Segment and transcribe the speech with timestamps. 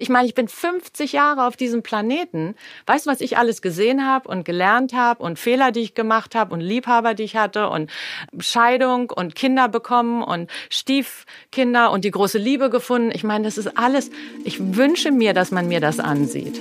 [0.00, 2.54] Ich meine, ich bin 50 Jahre auf diesem Planeten.
[2.86, 6.34] Weißt du, was ich alles gesehen habe und gelernt habe und Fehler, die ich gemacht
[6.34, 7.90] habe und Liebhaber, die ich hatte und
[8.38, 13.10] Scheidung und Kinder bekommen und Stiefkinder und die große Liebe gefunden.
[13.12, 14.10] Ich meine, das ist alles.
[14.42, 16.58] Ich wünsche mir, dass man mir das ansieht.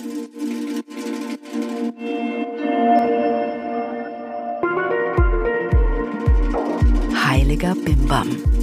[7.26, 8.59] Heiliger Bimbam.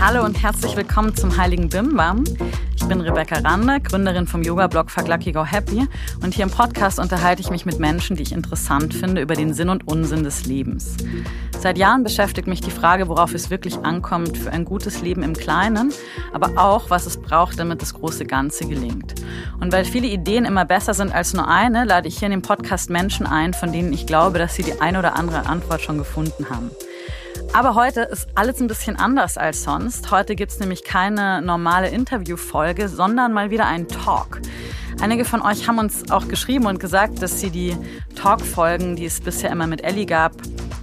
[0.00, 2.22] Hallo und herzlich willkommen zum Heiligen Bimbam.
[2.76, 5.88] Ich bin Rebecca Rande, Gründerin vom Yoga-Blog Fuck Lucky Go Happy
[6.22, 9.52] und hier im Podcast unterhalte ich mich mit Menschen, die ich interessant finde, über den
[9.54, 10.96] Sinn und Unsinn des Lebens.
[11.58, 15.34] Seit Jahren beschäftigt mich die Frage, worauf es wirklich ankommt für ein gutes Leben im
[15.34, 15.92] Kleinen,
[16.32, 19.16] aber auch, was es braucht, damit das große Ganze gelingt.
[19.60, 22.42] Und weil viele Ideen immer besser sind als nur eine, lade ich hier in dem
[22.42, 25.98] Podcast Menschen ein, von denen ich glaube, dass sie die ein oder andere Antwort schon
[25.98, 26.70] gefunden haben.
[27.54, 30.10] Aber heute ist alles ein bisschen anders als sonst.
[30.10, 34.40] Heute gibt's nämlich keine normale Interviewfolge, sondern mal wieder einen Talk.
[35.00, 37.76] Einige von euch haben uns auch geschrieben und gesagt, dass sie die
[38.14, 40.32] Talk-Folgen, die es bisher immer mit Ellie gab,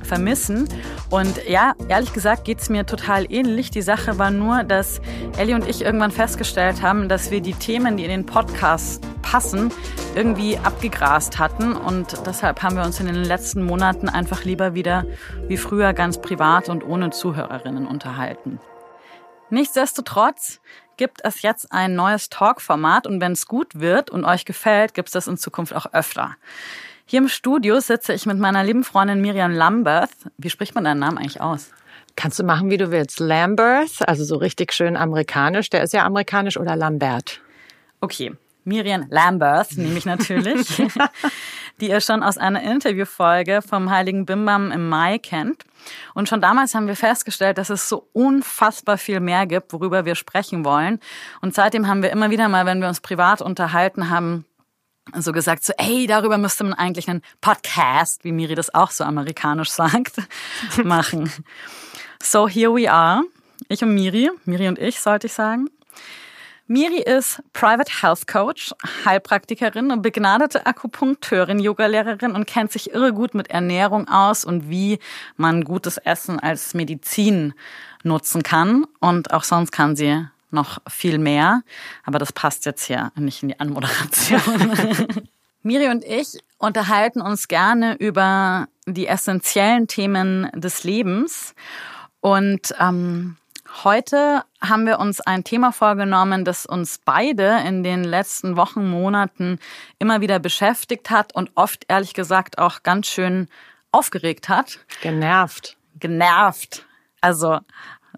[0.06, 0.70] vermissen.
[1.09, 3.72] Und ja, ehrlich gesagt geht's mir total ähnlich.
[3.72, 5.02] Die Sache war nur, dass
[5.38, 9.72] Ellie und ich irgendwann festgestellt haben, dass wir die Themen, die in den Podcast passen,
[10.16, 11.73] irgendwie abgegrast hatten.
[11.73, 15.06] Und deshalb haben wir uns in den letzten Monaten einfach lieber wieder
[15.48, 18.59] wie früher ganz privat und ohne Zuhörerinnen unterhalten.
[19.50, 20.59] Nichtsdestotrotz
[20.98, 25.09] gibt es jetzt ein neues Talk-Format und wenn es gut wird und euch gefällt, gibt
[25.09, 26.36] es das in Zukunft auch öfter.
[27.08, 30.09] Hier im Studio sitze ich mit meiner lieben Freundin Miriam Lambert.
[30.39, 31.70] Wie spricht man deinen Namen eigentlich aus?
[32.16, 33.20] Kannst du machen, wie du willst.
[33.20, 35.70] Lambert, also so richtig schön amerikanisch.
[35.70, 37.42] Der ist ja amerikanisch oder Lambert.
[38.02, 38.33] Okay,
[38.64, 40.81] Miriam Lambert nehme ich natürlich,
[41.80, 45.64] die ihr schon aus einer Interviewfolge vom Heiligen Bimbam im Mai kennt.
[46.16, 50.16] Und schon damals haben wir festgestellt, dass es so unfassbar viel mehr gibt, worüber wir
[50.16, 51.00] sprechen wollen.
[51.42, 54.45] Und seitdem haben wir immer wieder mal, wenn wir uns privat unterhalten haben,
[55.14, 59.04] so gesagt, so, ey, darüber müsste man eigentlich einen Podcast, wie Miri das auch so
[59.04, 60.16] amerikanisch sagt,
[60.83, 61.32] machen.
[62.21, 63.23] So here we are.
[63.70, 65.70] Ich und Miri, Miri und ich, sollte ich sagen.
[66.67, 68.73] Miri ist Private Health Coach,
[69.05, 74.98] Heilpraktikerin und begnadete Akupunkteurin, Yogalehrerin und kennt sich irre gut mit Ernährung aus und wie
[75.37, 77.54] man gutes Essen als Medizin
[78.02, 78.87] nutzen kann.
[78.99, 81.61] Und auch sonst kann sie noch viel mehr.
[82.04, 84.42] Aber das passt jetzt hier nicht in die Anmoderation.
[85.64, 91.55] Miri und ich unterhalten uns gerne über die essentiellen Themen des Lebens.
[92.22, 93.38] Und ähm,
[93.84, 99.60] Heute haben wir uns ein Thema vorgenommen, das uns beide in den letzten Wochen, Monaten
[100.00, 103.50] immer wieder beschäftigt hat und oft ehrlich gesagt auch ganz schön
[103.92, 104.80] aufgeregt hat.
[105.02, 105.78] Genervt.
[106.00, 106.86] Genervt.
[107.20, 107.60] Also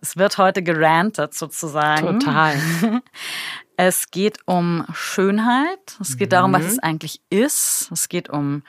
[0.02, 2.20] es wird heute gerantet sozusagen.
[2.20, 2.56] Total.
[3.80, 5.98] Es geht um Schönheit.
[6.02, 6.32] Es geht mhm.
[6.32, 6.68] darum, was mhm.
[6.70, 7.90] es eigentlich ist.
[7.92, 8.64] Es geht um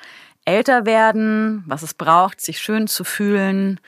[0.45, 3.81] älter werden, was es braucht, sich schön zu fühlen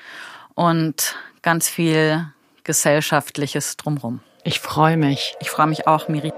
[0.54, 2.26] und ganz viel
[2.64, 4.20] gesellschaftliches drumherum.
[4.44, 5.36] Ich freue mich.
[5.40, 6.32] Ich freue mich auch, Miri.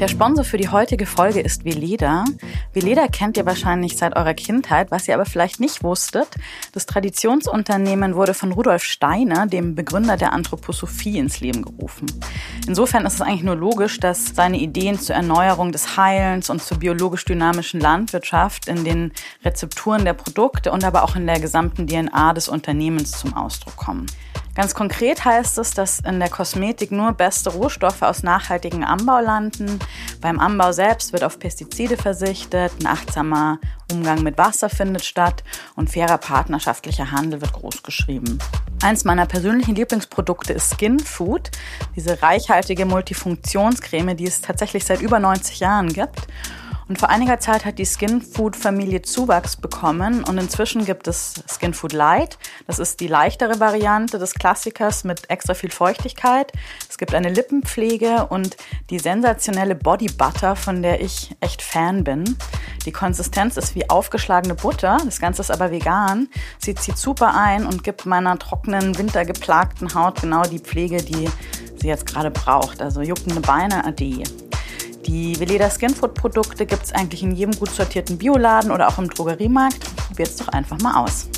[0.00, 2.24] Der Sponsor für die heutige Folge ist Veleda.
[2.72, 6.26] Veleda kennt ihr wahrscheinlich seit eurer Kindheit, was ihr aber vielleicht nicht wusstet.
[6.72, 12.06] Das Traditionsunternehmen wurde von Rudolf Steiner, dem Begründer der Anthroposophie, ins Leben gerufen.
[12.66, 16.78] Insofern ist es eigentlich nur logisch, dass seine Ideen zur Erneuerung des Heilens und zur
[16.78, 19.12] biologisch dynamischen Landwirtschaft in den
[19.44, 24.06] Rezepturen der Produkte und aber auch in der gesamten DNA des Unternehmens zum Ausdruck kommen.
[24.60, 29.78] Ganz konkret heißt es, dass in der Kosmetik nur beste Rohstoffe aus nachhaltigem Anbau landen.
[30.20, 33.58] Beim Anbau selbst wird auf Pestizide verzichtet, ein achtsamer
[33.90, 35.44] Umgang mit Wasser findet statt
[35.76, 38.38] und fairer partnerschaftlicher Handel wird großgeschrieben.
[38.82, 41.50] Eins meiner persönlichen Lieblingsprodukte ist Skin Food,
[41.96, 46.26] diese reichhaltige Multifunktionscreme, die es tatsächlich seit über 90 Jahren gibt
[46.90, 52.36] und vor einiger Zeit hat die Skinfood-Familie Zuwachs bekommen und inzwischen gibt es Skinfood Light.
[52.66, 56.50] Das ist die leichtere Variante des Klassikers mit extra viel Feuchtigkeit.
[56.88, 58.56] Es gibt eine Lippenpflege und
[58.90, 62.36] die sensationelle Body Butter, von der ich echt Fan bin.
[62.84, 66.28] Die Konsistenz ist wie aufgeschlagene Butter, das Ganze ist aber vegan.
[66.58, 71.30] Sie zieht super ein und gibt meiner trockenen, wintergeplagten Haut genau die Pflege, die
[71.76, 72.82] sie jetzt gerade braucht.
[72.82, 74.24] Also juckende Beine, ade.
[75.10, 79.10] Die Veleda Skinfood Produkte gibt es eigentlich in jedem gut sortierten Bioladen oder auch im
[79.10, 79.96] Drogeriemarkt.
[79.96, 81.28] Probiert es doch einfach mal aus.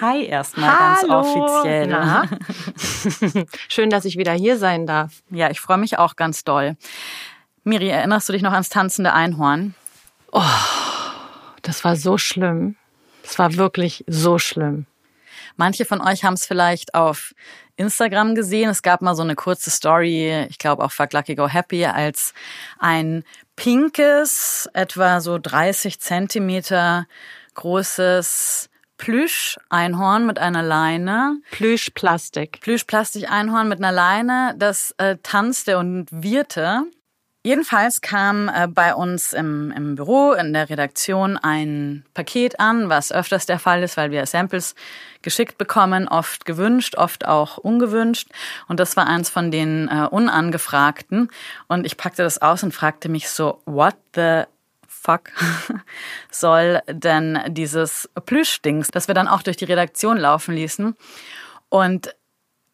[0.00, 1.88] Hi erstmal ganz offiziell.
[1.88, 2.28] Na?
[3.68, 5.20] Schön, dass ich wieder hier sein darf.
[5.30, 6.76] Ja, ich freue mich auch ganz doll.
[7.64, 9.74] Miri, erinnerst du dich noch ans tanzende Einhorn?
[10.30, 10.42] Oh,
[11.62, 12.76] das war so schlimm.
[13.24, 14.86] Es war wirklich so schlimm.
[15.56, 17.32] Manche von euch haben es vielleicht auf
[17.76, 18.70] Instagram gesehen.
[18.70, 22.32] Es gab mal so eine kurze Story, ich glaube auch Fuck Lucky Go Happy, als
[22.78, 23.24] ein
[23.56, 27.06] pinkes, etwa so 30 Zentimeter
[27.54, 28.68] großes
[28.98, 31.40] Plüsch-Einhorn mit einer Leine.
[31.50, 32.60] Plüsch-Plastik.
[32.62, 36.84] Plüsch-Plastik-Einhorn mit einer Leine, das äh, tanzte und wirte.
[37.46, 43.12] Jedenfalls kam äh, bei uns im, im Büro, in der Redaktion ein Paket an, was
[43.12, 44.74] öfters der Fall ist, weil wir Samples
[45.22, 48.30] geschickt bekommen, oft gewünscht, oft auch ungewünscht.
[48.66, 51.30] Und das war eins von den äh, Unangefragten.
[51.68, 54.42] Und ich packte das aus und fragte mich so, what the
[54.88, 55.30] fuck
[56.32, 60.96] soll denn dieses Plüschdings, das wir dann auch durch die Redaktion laufen ließen.
[61.68, 62.12] Und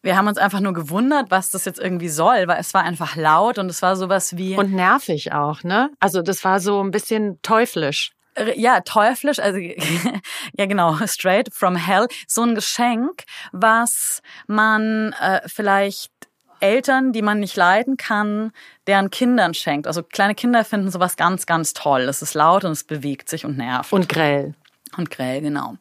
[0.03, 3.15] wir haben uns einfach nur gewundert, was das jetzt irgendwie soll, weil es war einfach
[3.15, 4.55] laut und es war sowas wie.
[4.55, 5.89] Und nervig auch, ne?
[5.99, 8.11] Also das war so ein bisschen teuflisch.
[8.55, 9.59] Ja, teuflisch, also
[10.57, 12.07] ja genau, straight from hell.
[12.27, 16.11] So ein Geschenk, was man äh, vielleicht
[16.59, 18.51] Eltern, die man nicht leiden kann,
[18.87, 19.85] deren Kindern schenkt.
[19.85, 22.01] Also kleine Kinder finden sowas ganz, ganz toll.
[22.01, 23.91] Es ist laut und es bewegt sich und nervt.
[23.93, 24.55] Und grell.
[24.97, 25.77] Und grell, genau.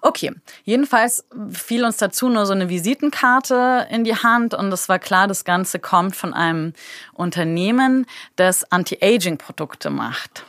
[0.00, 0.32] Okay,
[0.64, 5.26] jedenfalls fiel uns dazu nur so eine Visitenkarte in die Hand und es war klar,
[5.26, 6.72] das Ganze kommt von einem
[7.12, 8.06] Unternehmen,
[8.36, 10.44] das Anti-Aging-Produkte macht.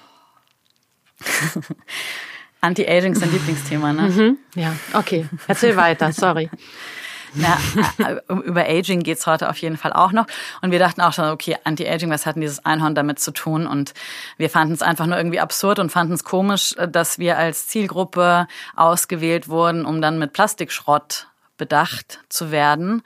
[2.61, 4.01] Anti-Aging ist ein Lieblingsthema, ne?
[4.09, 4.37] Mhm.
[4.55, 5.27] Ja, okay.
[5.47, 6.49] Erzähl weiter, sorry.
[7.35, 7.57] Na,
[7.99, 10.25] äh, über Aging geht's heute auf jeden Fall auch noch.
[10.61, 13.67] Und wir dachten auch schon, okay, Anti-Aging, was hat denn dieses Einhorn damit zu tun?
[13.67, 13.93] Und
[14.37, 18.47] wir fanden es einfach nur irgendwie absurd und fanden es komisch, dass wir als Zielgruppe
[18.75, 21.27] ausgewählt wurden, um dann mit Plastikschrott
[21.57, 23.03] bedacht zu werden.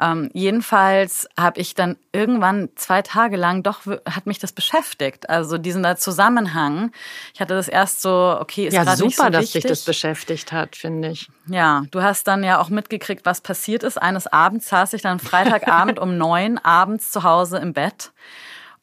[0.00, 5.28] Ähm, jedenfalls habe ich dann irgendwann zwei Tage lang doch hat mich das beschäftigt.
[5.28, 6.92] Also diesen Zusammenhang.
[7.34, 9.62] Ich hatte das erst so, okay, ist ja super, nicht so dass wichtig.
[9.62, 11.28] dich das beschäftigt hat, finde ich.
[11.46, 14.00] Ja, du hast dann ja auch mitgekriegt, was passiert ist.
[14.00, 18.12] Eines Abends saß ich dann Freitagabend um neun abends zu Hause im Bett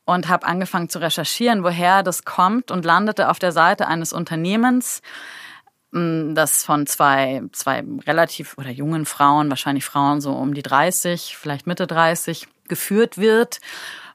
[0.08, 5.02] und habe angefangen zu recherchieren, woher das kommt und landete auf der Seite eines Unternehmens,
[6.36, 11.68] das von zwei, zwei relativ oder jungen Frauen, wahrscheinlich Frauen so um die 30, vielleicht
[11.68, 13.60] Mitte 30, geführt wird,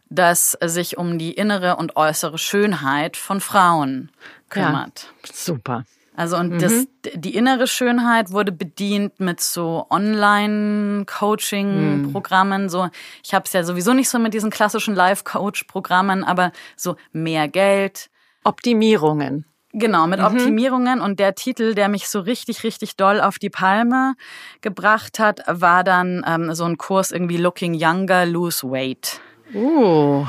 [0.09, 4.13] das sich um die innere und äußere Schönheit von Frauen
[4.49, 5.13] kümmert.
[5.25, 5.85] Ja, super.
[6.15, 6.59] Also und mhm.
[6.59, 12.65] das, die innere Schönheit wurde bedient mit so Online-Coaching-Programmen.
[12.65, 12.69] Mhm.
[12.69, 12.91] So,
[13.25, 18.11] ich habe es ja sowieso nicht so mit diesen klassischen Life-Coach-Programmen, aber so mehr Geld,
[18.45, 19.47] Optimierungen.
[19.73, 20.27] Genau, mit mhm.
[20.27, 21.01] Optimierungen.
[21.01, 24.15] Und der Titel, der mich so richtig, richtig doll auf die Palme
[24.61, 29.21] gebracht hat, war dann ähm, so ein Kurs irgendwie Looking Younger, Lose Weight.
[29.55, 30.27] Uh.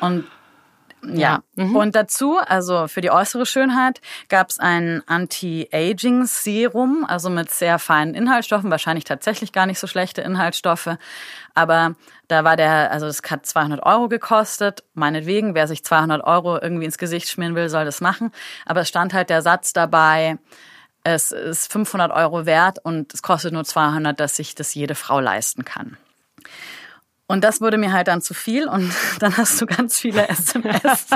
[0.00, 0.24] Und
[1.04, 1.74] ja, mhm.
[1.74, 8.14] und dazu, also für die äußere Schönheit, gab es ein Anti-Aging-Serum, also mit sehr feinen
[8.14, 10.96] Inhaltsstoffen, wahrscheinlich tatsächlich gar nicht so schlechte Inhaltsstoffe.
[11.54, 11.96] Aber
[12.28, 14.84] da war der, also das hat 200 Euro gekostet.
[14.94, 18.30] Meinetwegen, wer sich 200 Euro irgendwie ins Gesicht schmieren will, soll das machen.
[18.64, 20.38] Aber es stand halt der Satz dabei,
[21.04, 25.18] es ist 500 Euro wert und es kostet nur 200, dass sich das jede Frau
[25.18, 25.96] leisten kann.
[27.32, 31.06] Und das wurde mir halt dann zu viel und dann hast du ganz viele SMS,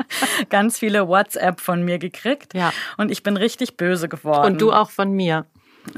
[0.48, 2.54] ganz viele WhatsApp von mir gekriegt.
[2.54, 2.72] Ja.
[2.96, 4.46] Und ich bin richtig böse geworden.
[4.46, 5.44] Und du auch von mir.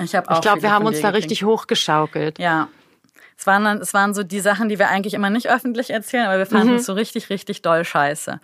[0.02, 0.34] Ich habe auch.
[0.34, 2.40] Ich glaube, wir haben uns da richtig hochgeschaukelt.
[2.40, 2.66] Ja.
[3.48, 6.26] Es waren, dann, es waren so die Sachen, die wir eigentlich immer nicht öffentlich erzählen,
[6.26, 6.76] aber wir fanden mhm.
[6.76, 8.40] es so richtig, richtig doll scheiße.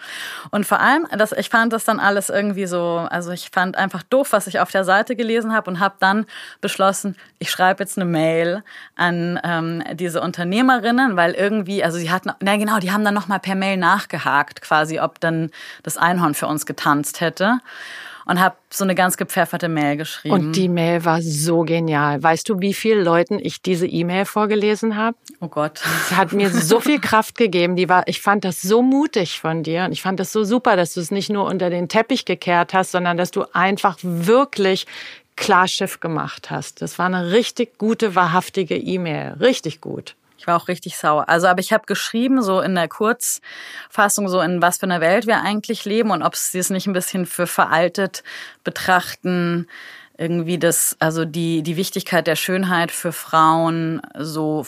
[0.51, 4.03] Und vor allem, das, ich fand das dann alles irgendwie so, also ich fand einfach
[4.03, 6.25] doof, was ich auf der Seite gelesen habe und habe dann
[6.63, 8.63] beschlossen, ich schreibe jetzt eine Mail
[8.97, 13.41] an ähm, diese Unternehmerinnen, weil irgendwie, also sie hatten, na genau, die haben dann nochmal
[13.41, 15.51] per Mail nachgehakt, quasi, ob dann
[15.83, 17.59] das Einhorn für uns getanzt hätte
[18.27, 20.35] und habe so eine ganz gepfefferte Mail geschrieben.
[20.35, 22.23] Und die Mail war so genial.
[22.23, 25.17] Weißt du, wie vielen Leuten ich diese E-Mail vorgelesen habe?
[25.41, 25.81] Oh Gott.
[26.11, 27.77] Es hat mir so viel Kraft gegeben.
[27.77, 30.77] Die war, ich fand das so mutig von dir und ich fand das so super,
[30.77, 34.87] dass du es nicht nur unter den Teppich gekehrt hast, sondern dass du einfach wirklich
[35.37, 36.81] klar Schiff gemacht hast.
[36.81, 39.37] Das war eine richtig gute, wahrhaftige E-Mail.
[39.41, 40.15] Richtig gut.
[40.45, 41.27] Ich war auch richtig sauer.
[41.31, 45.27] Also, aber ich habe geschrieben, so in der Kurzfassung, so in was für einer Welt
[45.27, 48.23] wir eigentlich leben und ob sie es nicht ein bisschen für veraltet
[48.63, 49.67] betrachten,
[50.19, 54.67] irgendwie das, also die, die Wichtigkeit der Schönheit für Frauen so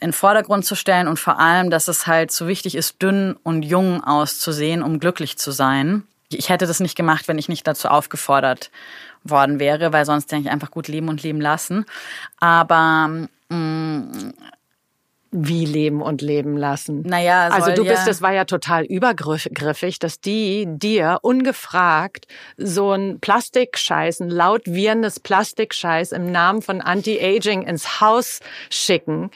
[0.00, 3.62] in Vordergrund zu stellen und vor allem, dass es halt so wichtig ist, dünn und
[3.62, 6.02] jung auszusehen, um glücklich zu sein.
[6.28, 8.70] Ich hätte das nicht gemacht, wenn ich nicht dazu aufgefordert
[9.24, 11.86] worden wäre, weil sonst denke ich einfach gut leben und leben lassen.
[12.38, 14.32] Aber Mm,
[15.32, 17.02] wie leben und leben lassen.
[17.02, 22.26] Naja, also du ja bist, das war ja total übergriffig, dass die dir ungefragt
[22.56, 28.40] so ein Plastikscheiß, ein laut wirrendes Plastikscheiß im Namen von Anti-Aging ins Haus
[28.70, 29.30] schicken.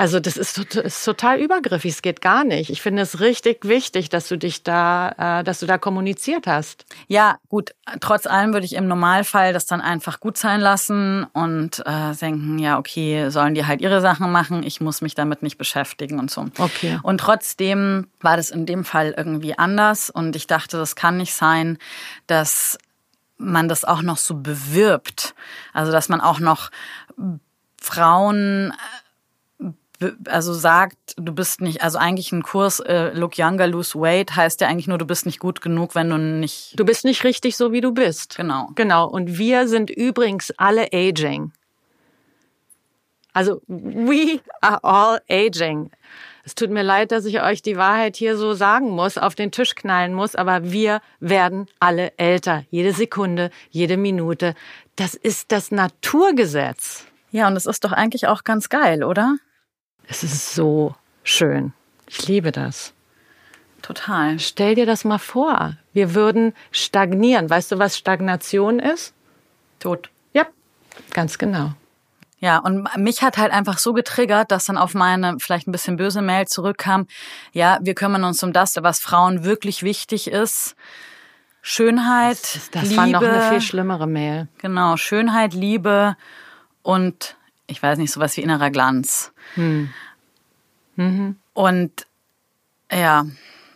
[0.00, 1.92] Also das ist, ist, total übergriffig.
[1.92, 2.70] Es geht gar nicht.
[2.70, 6.86] Ich finde es richtig wichtig, dass du dich da, äh, dass du da kommuniziert hast.
[7.06, 7.74] Ja, gut.
[8.00, 12.58] Trotz allem würde ich im Normalfall das dann einfach gut sein lassen und äh, denken,
[12.58, 14.62] ja, okay, sollen die halt ihre Sachen machen.
[14.62, 16.46] Ich muss mich damit nicht beschäftigen und so.
[16.56, 16.98] Okay.
[17.02, 21.34] Und trotzdem war das in dem Fall irgendwie anders und ich dachte, das kann nicht
[21.34, 21.76] sein,
[22.26, 22.78] dass
[23.36, 25.34] man das auch noch so bewirbt.
[25.74, 26.70] Also dass man auch noch
[27.82, 28.72] Frauen
[30.26, 34.60] also sagt, du bist nicht, also eigentlich ein Kurs äh, Look Younger, Lose Weight heißt
[34.60, 36.78] ja eigentlich nur, du bist nicht gut genug, wenn du nicht.
[36.78, 38.36] Du bist nicht richtig so, wie du bist.
[38.36, 38.70] Genau.
[38.74, 39.06] Genau.
[39.06, 41.52] Und wir sind übrigens alle aging.
[43.32, 45.90] Also, we are all aging.
[46.44, 49.52] Es tut mir leid, dass ich euch die Wahrheit hier so sagen muss, auf den
[49.52, 52.64] Tisch knallen muss, aber wir werden alle älter.
[52.70, 54.54] Jede Sekunde, jede Minute.
[54.96, 57.06] Das ist das Naturgesetz.
[57.30, 59.36] Ja, und es ist doch eigentlich auch ganz geil, oder?
[60.10, 61.72] Es ist so schön.
[62.08, 62.92] Ich liebe das.
[63.80, 64.40] Total.
[64.40, 65.76] Stell dir das mal vor.
[65.92, 67.48] Wir würden stagnieren.
[67.48, 69.14] Weißt du, was Stagnation ist?
[69.78, 70.10] Tod.
[70.32, 70.46] Ja,
[71.12, 71.72] ganz genau.
[72.40, 75.96] Ja, und mich hat halt einfach so getriggert, dass dann auf meine vielleicht ein bisschen
[75.96, 77.06] böse Mail zurückkam.
[77.52, 80.74] Ja, wir kümmern uns um das, was Frauen wirklich wichtig ist.
[81.62, 82.96] Schönheit, das, das Liebe.
[82.96, 84.48] war noch eine viel schlimmere Mail.
[84.58, 86.16] Genau, Schönheit, Liebe
[86.82, 87.36] und
[87.70, 89.32] ich weiß nicht, sowas wie innerer Glanz.
[89.54, 89.90] Hm.
[90.96, 91.36] Mhm.
[91.54, 92.06] Und
[92.90, 93.26] ja,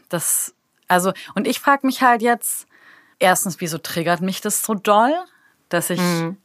[0.08, 0.54] das,
[0.88, 2.66] also, und ich frage mich halt jetzt,
[3.18, 5.14] erstens, wieso triggert mich das so doll,
[5.68, 6.36] dass ich, mhm.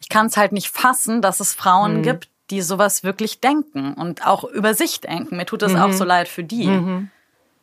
[0.00, 2.02] ich kann es halt nicht fassen, dass es Frauen mhm.
[2.02, 5.36] gibt, die sowas wirklich denken und auch über sich denken.
[5.36, 7.08] Mir tut das auch so leid für die.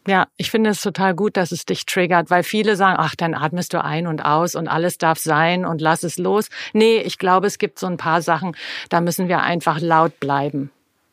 [0.07, 3.33] Ja, ich finde es total gut, dass es dich triggert, weil viele sagen, ach, dann
[3.33, 6.50] atmest du ein und aus und alles darf sein und lass es los.
[6.74, 8.55] Nee, ich glaube, es gibt so ein paar Sachen,
[8.89, 10.69] da müssen wir einfach laut bleiben.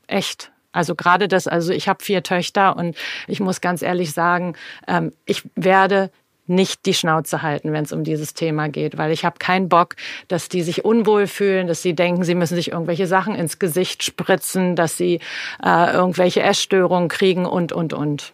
[0.07, 0.51] Echt.
[0.73, 2.97] Also gerade das, also ich habe vier Töchter und
[3.27, 4.57] ich muss ganz ehrlich sagen,
[4.87, 6.11] ähm, ich werde
[6.47, 9.97] nicht die Schnauze halten, wenn es um dieses Thema geht, weil ich habe keinen Bock,
[10.29, 14.03] dass die sich unwohl fühlen, dass sie denken, sie müssen sich irgendwelche Sachen ins Gesicht
[14.03, 15.21] spritzen, dass sie
[15.63, 18.33] äh, irgendwelche Essstörungen kriegen und, und, und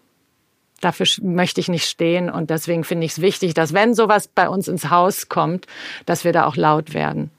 [0.80, 2.30] dafür möchte ich nicht stehen.
[2.30, 5.66] Und deswegen finde ich es wichtig, dass wenn sowas bei uns ins Haus kommt,
[6.06, 7.30] dass wir da auch laut werden.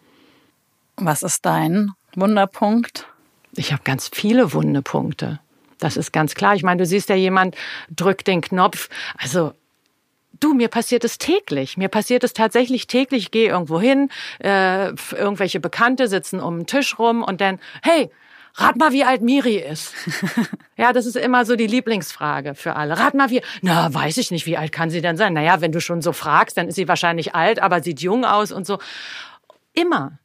[0.98, 3.08] Was ist dein Wunderpunkt?
[3.55, 5.39] Ich habe ganz viele Wundepunkte.
[5.79, 6.55] Das ist ganz klar.
[6.55, 7.55] Ich meine, du siehst ja jemand
[7.89, 8.89] drückt den Knopf.
[9.17, 9.53] Also
[10.39, 11.75] Du, mir passiert es täglich.
[11.75, 13.24] Mir passiert es tatsächlich täglich.
[13.24, 14.10] Ich gehe irgendwo hin,
[14.41, 18.10] äh, irgendwelche Bekannte sitzen um den Tisch rum und dann, hey,
[18.56, 19.94] rat mal, wie alt Miri ist.
[20.77, 22.98] ja, das ist immer so die Lieblingsfrage für alle.
[22.98, 25.34] Rat mal, wie, na, weiß ich nicht, wie alt kann sie denn sein?
[25.34, 28.51] Naja, wenn du schon so fragst, dann ist sie wahrscheinlich alt, aber sieht jung aus
[28.51, 28.79] und so.
[29.74, 30.20] Immer.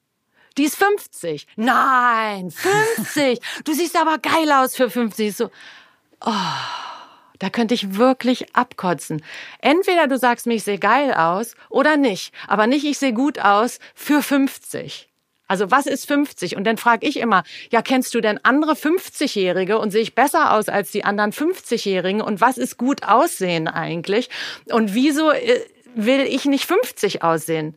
[0.57, 1.47] Die ist 50.
[1.57, 3.40] Nein, 50.
[3.64, 5.37] du siehst aber geil aus für 50.
[5.37, 5.50] So,
[6.25, 6.33] oh,
[7.38, 9.23] da könnte ich wirklich abkotzen.
[9.61, 12.33] Entweder du sagst mir, ich sehe geil aus oder nicht.
[12.47, 15.11] Aber nicht, ich sehe gut aus für 50.
[15.46, 16.56] Also was ist 50?
[16.56, 20.52] Und dann frage ich immer, ja, kennst du denn andere 50-Jährige und sehe ich besser
[20.54, 22.22] aus als die anderen 50-Jährigen?
[22.22, 24.30] Und was ist gut aussehen eigentlich?
[24.70, 25.60] Und wieso äh,
[25.94, 27.76] will ich nicht 50 aussehen?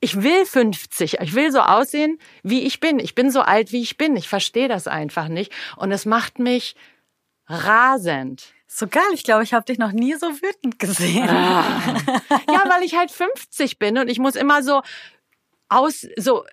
[0.00, 1.18] Ich will 50.
[1.20, 3.00] Ich will so aussehen, wie ich bin.
[3.00, 4.16] Ich bin so alt, wie ich bin.
[4.16, 5.52] Ich verstehe das einfach nicht.
[5.76, 6.76] Und es macht mich
[7.48, 8.52] rasend.
[8.68, 11.28] So geil, ich glaube, ich habe dich noch nie so wütend gesehen.
[11.28, 11.64] Ah.
[12.50, 14.82] Ja, weil ich halt 50 bin und ich muss immer so
[15.68, 16.44] aus, so,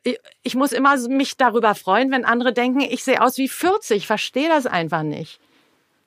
[0.44, 3.98] ich muss immer mich darüber freuen, wenn andere denken, ich sehe aus wie 40.
[3.98, 5.40] Ich verstehe das einfach nicht.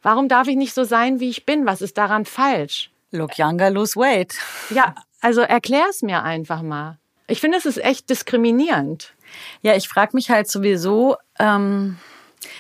[0.03, 1.67] Warum darf ich nicht so sein, wie ich bin?
[1.67, 2.91] Was ist daran falsch?
[3.11, 4.35] Look younger, lose weight.
[4.71, 6.99] Ja, also erklär's mir einfach mal.
[7.27, 9.15] Ich finde, es ist echt diskriminierend.
[9.63, 11.99] Ja, ich frage mich halt sowieso, ähm,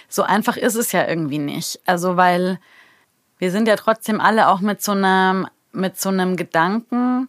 [0.08, 1.80] so einfach ist es ja irgendwie nicht.
[1.86, 2.58] Also, weil
[3.38, 7.28] wir sind ja trotzdem alle auch mit so einem, mit so einem Gedanken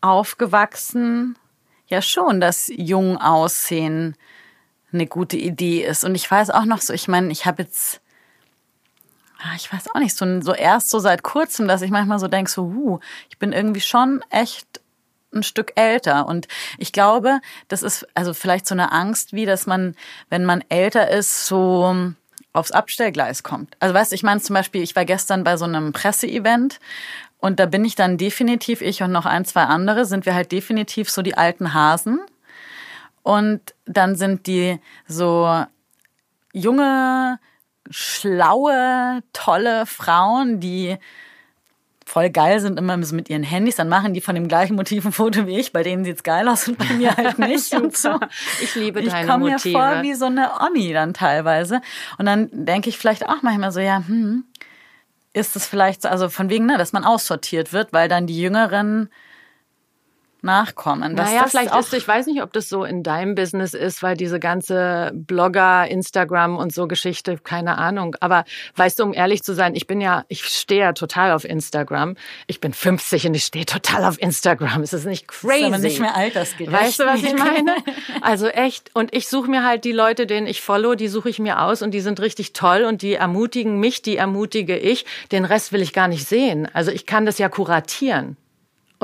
[0.00, 1.38] aufgewachsen,
[1.94, 4.16] ja schon, dass jung aussehen
[4.92, 6.04] eine gute Idee ist.
[6.04, 8.00] Und ich weiß auch noch so, ich meine, ich habe jetzt,
[9.38, 12.28] ah, ich weiß auch nicht, so, so erst so seit kurzem, dass ich manchmal so
[12.28, 14.80] denke, so, uh, ich bin irgendwie schon echt
[15.34, 16.26] ein Stück älter.
[16.26, 16.46] Und
[16.78, 19.96] ich glaube, das ist also vielleicht so eine Angst, wie dass man,
[20.30, 22.14] wenn man älter ist, so
[22.52, 23.76] aufs Abstellgleis kommt.
[23.80, 26.78] Also weißt du, ich meine zum Beispiel, ich war gestern bei so einem Presseevent
[27.44, 30.50] und da bin ich dann definitiv, ich und noch ein, zwei andere, sind wir halt
[30.50, 32.18] definitiv so die alten Hasen.
[33.22, 35.62] Und dann sind die so
[36.54, 37.38] junge
[37.90, 40.96] schlaue, tolle Frauen, die
[42.06, 45.12] voll geil sind immer mit ihren Handys, dann machen die von dem gleichen Motiv ein
[45.12, 48.20] Foto wie ich, bei denen sieht's geil aus und bei mir halt nicht und so.
[48.62, 49.68] Ich liebe ich deine Motive.
[49.68, 51.82] mir vor wie so eine Omi dann teilweise
[52.16, 54.44] und dann denke ich vielleicht auch manchmal so, ja, hm,
[55.34, 58.40] ist es vielleicht so, also von wegen, ne, dass man aussortiert wird, weil dann die
[58.40, 59.10] Jüngeren
[60.44, 61.16] nachkommen.
[61.16, 64.02] Dass naja, vielleicht auch, ist, ich weiß nicht, ob das so in deinem Business ist,
[64.02, 68.16] weil diese ganze Blogger, Instagram und so Geschichte, keine Ahnung.
[68.20, 68.44] Aber
[68.76, 72.16] weißt du, um ehrlich zu sein, ich bin ja, ich stehe ja total auf Instagram.
[72.46, 74.82] Ich bin 50 und ich stehe total auf Instagram.
[74.82, 75.60] Es ist nicht crazy.
[75.60, 76.72] ist aber nicht mehr altersgerecht.
[76.72, 77.74] Weißt du, was ich meine?
[78.20, 78.90] Also echt.
[78.94, 81.82] Und ich suche mir halt die Leute, denen ich follow, die suche ich mir aus
[81.82, 85.04] und die sind richtig toll und die ermutigen mich, die ermutige ich.
[85.32, 86.68] Den Rest will ich gar nicht sehen.
[86.72, 88.36] Also ich kann das ja kuratieren.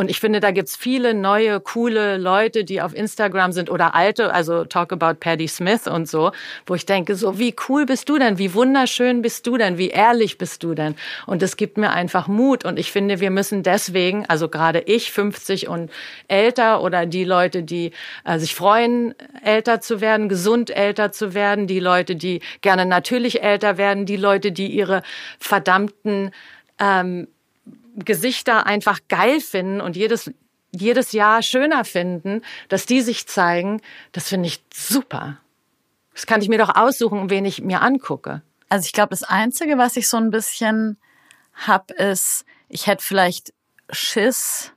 [0.01, 4.33] Und ich finde, da gibt's viele neue, coole Leute, die auf Instagram sind oder alte,
[4.33, 6.33] also talk about Paddy Smith und so,
[6.65, 9.91] wo ich denke, so wie cool bist du denn, wie wunderschön bist du denn, wie
[9.91, 10.95] ehrlich bist du denn?
[11.27, 12.65] Und das gibt mir einfach Mut.
[12.65, 15.91] Und ich finde, wir müssen deswegen, also gerade ich, 50 und
[16.29, 17.93] älter oder die Leute, die
[18.25, 19.15] äh, sich freuen,
[19.45, 24.17] älter zu werden, gesund älter zu werden, die Leute, die gerne natürlich älter werden, die
[24.17, 25.03] Leute, die ihre
[25.39, 26.31] verdammten
[26.79, 27.29] ähm,
[28.05, 30.31] Gesichter einfach geil finden und jedes
[30.73, 33.81] jedes Jahr schöner finden, dass die sich zeigen,
[34.13, 35.39] das finde ich super.
[36.15, 38.43] Das kann ich mir doch aussuchen, wen ich mir angucke.
[38.69, 40.97] Also ich glaube, das Einzige, was ich so ein bisschen
[41.55, 43.53] hab, ist, ich hätte vielleicht
[43.91, 44.73] Schiss,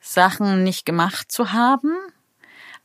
[0.00, 1.94] Sachen nicht gemacht zu haben.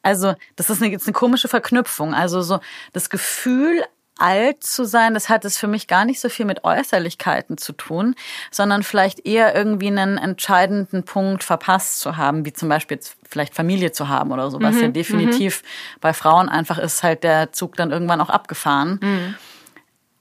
[0.03, 2.13] Also das ist eine, jetzt eine komische Verknüpfung.
[2.13, 2.60] Also so
[2.94, 3.84] das Gefühl,
[4.17, 7.74] alt zu sein, das hat es für mich gar nicht so viel mit Äußerlichkeiten zu
[7.74, 8.15] tun,
[8.51, 13.91] sondern vielleicht eher irgendwie einen entscheidenden Punkt verpasst zu haben, wie zum Beispiel vielleicht Familie
[13.91, 15.63] zu haben oder so, was Mhm, ja definitiv
[16.01, 19.00] bei Frauen einfach ist halt der Zug dann irgendwann auch abgefahren.
[19.01, 19.36] Mhm.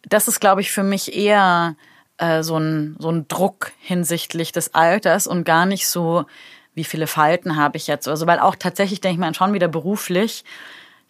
[0.09, 1.77] Das ist, glaube ich, für mich eher
[2.19, 6.27] äh, so, ein, so ein Druck hinsichtlich des Alters und gar nicht so,
[6.75, 8.09] wie viele Falten habe ich jetzt.
[8.09, 10.45] Also, weil auch tatsächlich denke ich mal schon wieder beruflich,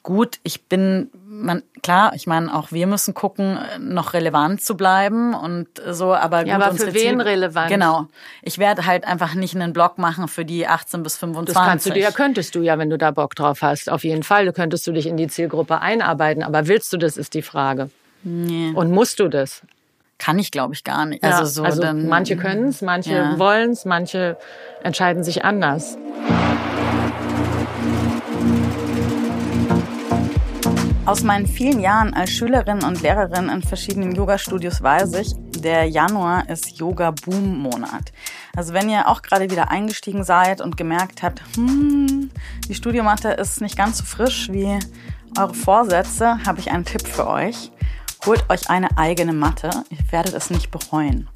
[0.03, 1.11] gut, ich bin,
[1.43, 6.41] man, klar, ich meine, auch wir müssen gucken, noch relevant zu bleiben und so, aber
[6.41, 7.69] gut, Ja, aber für wen relevant?
[7.69, 8.07] Genau.
[8.43, 11.55] Ich werde halt einfach nicht einen Blog machen für die 18 bis 25.
[11.55, 13.91] Das kannst du dir, ja, könntest du ja, wenn du da Bock drauf hast.
[13.91, 14.45] Auf jeden Fall.
[14.47, 16.43] Du könntest du dich in die Zielgruppe einarbeiten.
[16.43, 17.91] Aber willst du das, ist die Frage.
[18.23, 18.73] Nee.
[18.75, 19.63] Und musst du das?
[20.19, 21.25] Kann ich, glaube ich, gar nicht.
[21.25, 23.39] Ja, Also so also dann, manche können es, manche Ja.
[23.39, 24.37] wollen es, manche
[24.83, 25.99] entscheiden sich anders.
[31.07, 36.49] Aus meinen vielen Jahren als Schülerin und Lehrerin in verschiedenen Yoga-Studios weiß ich, der Januar
[36.49, 38.11] ist Yoga-Boom-Monat.
[38.57, 42.31] Also wenn ihr auch gerade wieder eingestiegen seid und gemerkt habt, hm,
[42.67, 44.79] die Studiomatte ist nicht ganz so frisch wie
[45.39, 47.71] eure Vorsätze, habe ich einen Tipp für euch.
[48.25, 51.29] Holt euch eine eigene Matte, ihr werdet es nicht bereuen.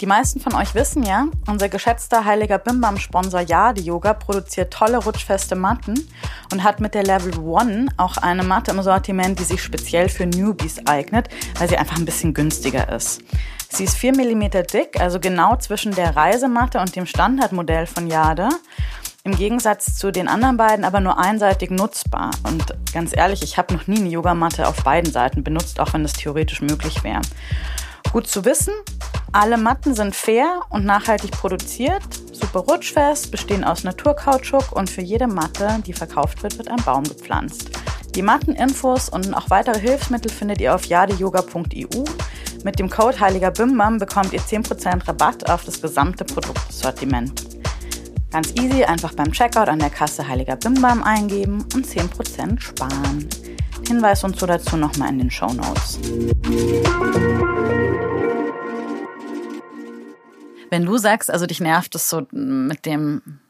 [0.00, 5.56] Die meisten von euch wissen ja, unser geschätzter heiliger Bimbam-Sponsor Yadi Yoga produziert tolle rutschfeste
[5.56, 6.08] Matten
[6.50, 10.24] und hat mit der Level One auch eine Matte im Sortiment, die sich speziell für
[10.24, 13.20] Newbies eignet, weil sie einfach ein bisschen günstiger ist.
[13.68, 18.48] Sie ist 4 mm dick, also genau zwischen der Reisematte und dem Standardmodell von Jade.
[19.24, 22.30] Im Gegensatz zu den anderen beiden aber nur einseitig nutzbar.
[22.44, 26.04] Und ganz ehrlich, ich habe noch nie eine Yogamatte auf beiden Seiten benutzt, auch wenn
[26.04, 27.20] das theoretisch möglich wäre.
[28.12, 28.72] Gut zu wissen,
[29.32, 35.26] alle Matten sind fair und nachhaltig produziert, super rutschfest, bestehen aus Naturkautschuk und für jede
[35.26, 37.70] Matte, die verkauft wird, wird ein Baum gepflanzt.
[38.14, 42.04] Die Matteninfos und auch weitere Hilfsmittel findet ihr auf jadeyoga.eu.
[42.64, 47.60] Mit dem Code Heiliger Bimbam bekommt ihr 10% Rabatt auf das gesamte Produktsortiment.
[48.32, 53.28] Ganz easy, einfach beim Checkout an der Kasse Heiliger Bimbam eingeben und 10% sparen.
[53.86, 55.98] Hinweis und so dazu nochmal in den Show Notes.
[60.70, 63.40] Wenn du sagst, also dich nervt es so mit dem,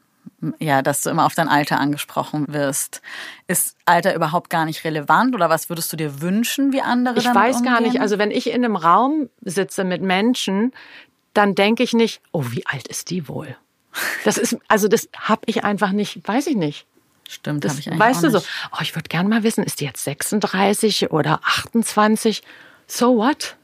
[0.59, 3.01] ja, dass du immer auf dein Alter angesprochen wirst,
[3.47, 7.25] ist Alter überhaupt gar nicht relevant oder was würdest du dir wünschen, wie andere Ich
[7.25, 7.91] weiß gar umgehen?
[7.93, 10.71] nicht, also wenn ich in einem Raum sitze mit Menschen,
[11.33, 13.55] dann denke ich nicht, oh, wie alt ist die wohl?
[14.25, 16.85] Das ist, also das habe ich einfach nicht, weiß ich nicht.
[17.29, 18.49] Stimmt, Das habe ich eigentlich weißt du so, nicht.
[18.73, 22.41] oh, ich würde gerne mal wissen, ist die jetzt 36 oder 28?
[22.87, 23.55] So what?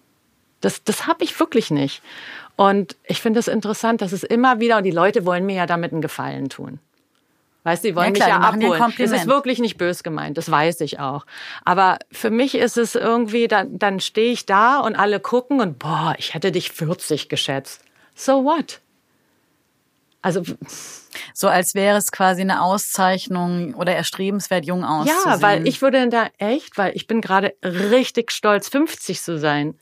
[0.62, 2.02] Das, das habe ich wirklich nicht.
[2.58, 5.65] Und ich finde es interessant, dass es immer wieder, und die Leute wollen mir ja
[5.65, 6.80] damit einen Gefallen tun.
[7.63, 8.93] Weißt du, die wollen Ja, klar, mich ja abholen.
[8.98, 11.26] Es ist wirklich nicht bös gemeint, das weiß ich auch.
[11.63, 15.78] Aber für mich ist es irgendwie, dann, dann stehe ich da und alle gucken und
[15.78, 17.82] boah, ich hätte dich 40 geschätzt.
[18.15, 18.82] So what?
[20.22, 20.41] Also
[21.34, 25.22] So als wäre es quasi eine Auszeichnung oder erstrebenswert, jung auszusehen.
[25.26, 29.76] Ja, weil ich würde da echt, weil ich bin gerade richtig stolz, 50 zu sein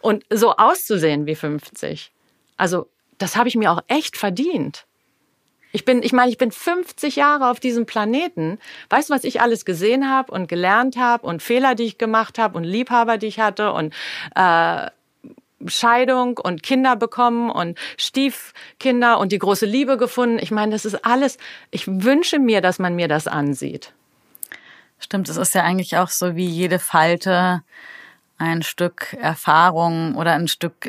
[0.00, 2.12] und so auszusehen wie 50.
[2.56, 2.88] Also
[3.18, 4.86] das habe ich mir auch echt verdient.
[5.72, 8.58] Ich bin, ich meine, ich bin 50 Jahre auf diesem Planeten.
[8.90, 12.38] Weißt du, was ich alles gesehen habe und gelernt habe und Fehler, die ich gemacht
[12.38, 13.94] habe und Liebhaber, die ich hatte und
[14.34, 14.90] äh,
[15.66, 20.38] Scheidung und Kinder bekommen und Stiefkinder und die große Liebe gefunden.
[20.40, 21.38] Ich meine, das ist alles.
[21.70, 23.92] Ich wünsche mir, dass man mir das ansieht.
[24.98, 27.62] Stimmt, es ist ja eigentlich auch so wie jede Falte
[28.38, 30.88] ein Stück Erfahrung oder ein Stück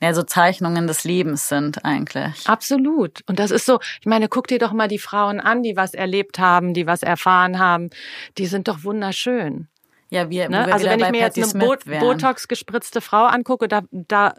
[0.00, 2.46] ja, so Zeichnungen des Lebens sind eigentlich.
[2.46, 3.22] Absolut.
[3.26, 5.94] Und das ist so, ich meine, guck dir doch mal die Frauen an, die was
[5.94, 7.88] erlebt haben, die was erfahren haben.
[8.36, 9.68] Die sind doch wunderschön.
[10.10, 10.66] Ja, wir, ne?
[10.66, 14.34] wir Also wenn ich mir jetzt eine Bo Botox gespritzte Frau angucke, da, da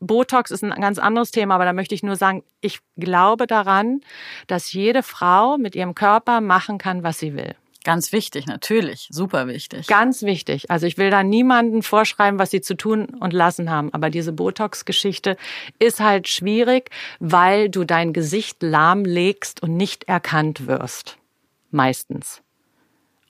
[0.00, 4.00] Botox ist ein ganz anderes Thema, aber da möchte ich nur sagen, ich glaube daran,
[4.46, 7.54] dass jede Frau mit ihrem Körper machen kann, was sie will.
[7.84, 9.08] Ganz wichtig, natürlich.
[9.10, 9.86] Super wichtig.
[9.86, 10.70] Ganz wichtig.
[10.70, 13.94] Also ich will da niemanden vorschreiben, was sie zu tun und lassen haben.
[13.94, 15.36] Aber diese Botox-Geschichte
[15.78, 21.18] ist halt schwierig, weil du dein Gesicht lahmlegst und nicht erkannt wirst.
[21.70, 22.42] Meistens.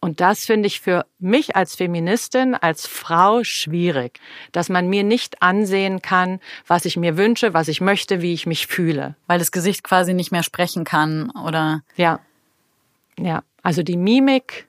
[0.01, 4.21] Und das finde ich für mich als Feministin, als Frau schwierig,
[4.53, 8.47] dass man mir nicht ansehen kann, was ich mir wünsche, was ich möchte, wie ich
[8.47, 9.17] mich fühle.
[9.27, 11.83] Weil das Gesicht quasi nicht mehr sprechen kann, oder?
[11.97, 12.21] Ja.
[13.19, 13.43] Ja.
[13.69, 14.67] Also die Mimik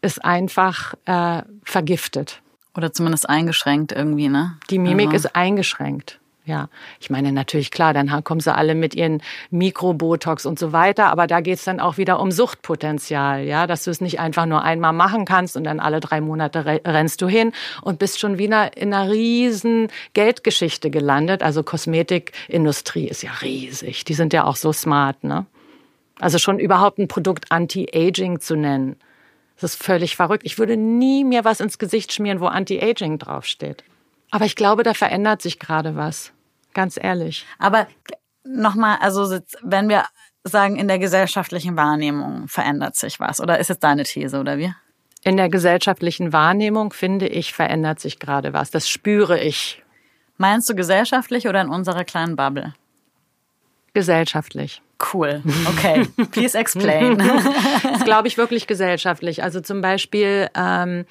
[0.00, 2.40] ist einfach äh, vergiftet.
[2.76, 4.58] Oder zumindest eingeschränkt irgendwie, ne?
[4.70, 5.26] Die Mimik also.
[5.26, 6.20] ist eingeschränkt.
[6.44, 6.68] Ja,
[7.00, 11.26] ich meine natürlich klar, dann kommen sie alle mit ihren Mikrobotox und so weiter, aber
[11.26, 14.92] da geht's dann auch wieder um Suchtpotenzial, ja, dass du es nicht einfach nur einmal
[14.92, 17.50] machen kannst und dann alle drei Monate rennst du hin
[17.82, 21.42] und bist schon wieder in einer riesen Geldgeschichte gelandet.
[21.42, 25.46] Also Kosmetikindustrie ist ja riesig, die sind ja auch so smart, ne?
[26.20, 28.96] Also schon überhaupt ein Produkt Anti-Aging zu nennen.
[29.60, 30.44] Das ist völlig verrückt.
[30.44, 33.84] Ich würde nie mir was ins Gesicht schmieren, wo Anti-Aging draufsteht.
[34.30, 36.32] Aber ich glaube, da verändert sich gerade was.
[36.72, 37.46] Ganz ehrlich.
[37.58, 37.86] Aber
[38.44, 40.04] nochmal, also wenn wir
[40.44, 43.40] sagen, in der gesellschaftlichen Wahrnehmung verändert sich was.
[43.40, 44.74] Oder ist jetzt deine These, oder wie?
[45.22, 48.70] In der gesellschaftlichen Wahrnehmung, finde ich, verändert sich gerade was.
[48.70, 49.82] Das spüre ich.
[50.36, 52.74] Meinst du gesellschaftlich oder in unserer kleinen Bubble?
[53.94, 54.82] Gesellschaftlich.
[55.12, 55.42] Cool.
[55.68, 56.06] Okay.
[56.30, 57.18] Please explain.
[57.82, 59.42] das glaube ich wirklich gesellschaftlich.
[59.42, 61.04] Also zum Beispiel ähm,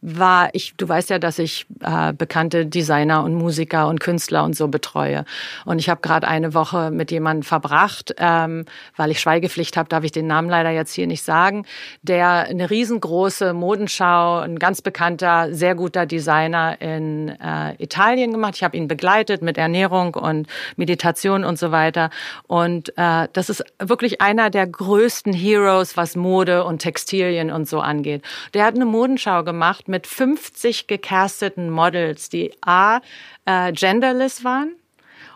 [0.00, 4.54] war ich, du weißt ja, dass ich äh, bekannte Designer und Musiker und Künstler und
[4.54, 5.24] so betreue.
[5.64, 8.64] Und ich habe gerade eine Woche mit jemandem verbracht, ähm,
[8.96, 11.66] weil ich Schweigepflicht habe, darf ich den Namen leider jetzt hier nicht sagen,
[12.02, 18.54] der eine riesengroße Modenschau, ein ganz bekannter, sehr guter Designer in äh, Italien gemacht.
[18.54, 22.10] Ich habe ihn begleitet mit Ernährung und Meditation und so weiter.
[22.46, 27.80] Und äh, das ist wirklich einer der größten Heroes, was Mode und Textilien und so
[27.80, 28.22] angeht.
[28.54, 33.00] Der hat eine Modenschau gemacht mit 50 gecasteten Models, die A,
[33.44, 34.74] äh, genderless waren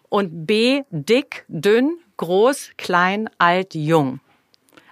[0.08, 4.20] und B, dick, dünn, groß, klein, alt, jung.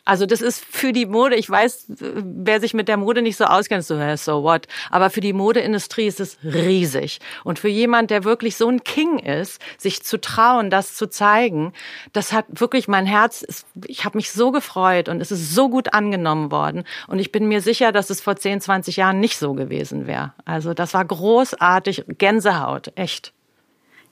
[0.05, 3.45] Also das ist für die Mode, ich weiß, wer sich mit der Mode nicht so
[3.45, 4.67] auskennt, so, so what.
[4.91, 7.21] Aber für die Modeindustrie ist es riesig.
[7.45, 11.73] Und für jemand, der wirklich so ein King ist, sich zu trauen, das zu zeigen,
[12.13, 13.45] das hat wirklich mein Herz,
[13.87, 16.85] ich habe mich so gefreut und es ist so gut angenommen worden.
[17.07, 20.33] Und ich bin mir sicher, dass es vor 10, 20 Jahren nicht so gewesen wäre.
[20.45, 23.33] Also das war großartig, Gänsehaut, echt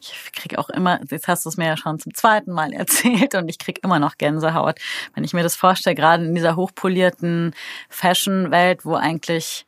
[0.01, 3.35] ich kriege auch immer, jetzt hast du es mir ja schon zum zweiten Mal erzählt
[3.35, 4.79] und ich kriege immer noch Gänsehaut,
[5.15, 7.55] wenn ich mir das vorstelle, gerade in dieser hochpolierten
[7.89, 9.67] Fashion-Welt, wo eigentlich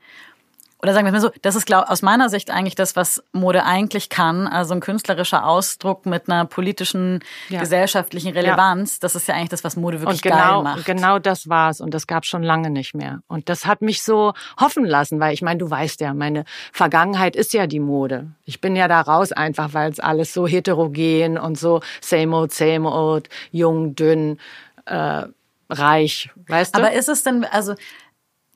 [0.83, 3.65] oder sagen wir mal so, das ist glaub, aus meiner Sicht eigentlich das, was Mode
[3.65, 4.47] eigentlich kann.
[4.47, 7.61] Also ein künstlerischer Ausdruck mit einer politischen, ja.
[7.61, 8.95] gesellschaftlichen Relevanz.
[8.95, 8.99] Ja.
[9.03, 10.85] Das ist ja eigentlich das, was Mode wirklich und genau, geil macht.
[10.87, 13.23] Genau das war's und das gab schon lange nicht mehr.
[13.29, 17.37] Und das hat mich so hoffen lassen, weil ich meine, du weißt ja, meine Vergangenheit
[17.37, 18.29] ist ja die Mode.
[18.47, 22.53] Ich bin ja da raus einfach, weil es alles so heterogen und so same old,
[22.53, 24.39] same old, jung, dünn,
[24.87, 25.25] äh,
[25.69, 26.81] reich, weißt du?
[26.81, 27.75] Aber ist es denn, also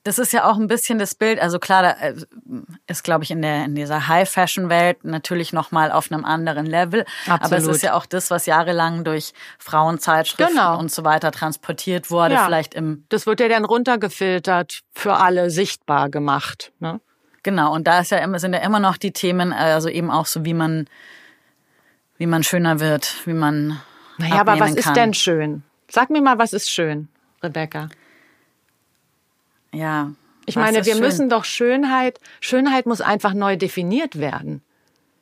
[0.05, 1.39] das ist ja auch ein bisschen das Bild.
[1.39, 2.13] Also klar, da äh,
[2.85, 7.05] ist, glaube ich, in der in dieser High-Fashion-Welt natürlich noch mal auf einem anderen Level.
[7.25, 7.41] Absolut.
[7.43, 10.77] Aber es ist ja auch das, was jahrelang durch Frauenzeitschriften genau.
[10.77, 12.35] und so weiter transportiert wurde.
[12.35, 12.45] Ja.
[12.45, 16.71] Vielleicht im das wird ja dann runtergefiltert, für alle sichtbar gemacht.
[16.79, 17.01] Ne?
[17.41, 17.73] Genau.
[17.73, 20.45] Und da ist ja immer sind ja immer noch die Themen, also eben auch so,
[20.45, 20.85] wie man
[22.17, 23.81] wie man schöner wird, wie man
[24.19, 24.77] naja, aber was kann.
[24.77, 25.63] ist denn schön?
[25.89, 27.07] Sag mir mal, was ist schön,
[27.41, 27.89] Rebecca?
[29.75, 30.11] Ja.
[30.45, 31.01] Ich meine, wir schön.
[31.01, 34.61] müssen doch Schönheit, Schönheit muss einfach neu definiert werden.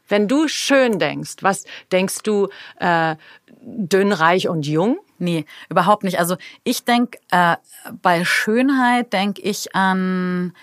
[0.08, 3.16] Wenn du schön denkst, was denkst du, äh,
[3.62, 4.98] dünn, reich und jung?
[5.18, 6.20] Nee, überhaupt nicht.
[6.20, 7.56] Also ich denke, äh,
[8.02, 10.54] bei Schönheit denke ich an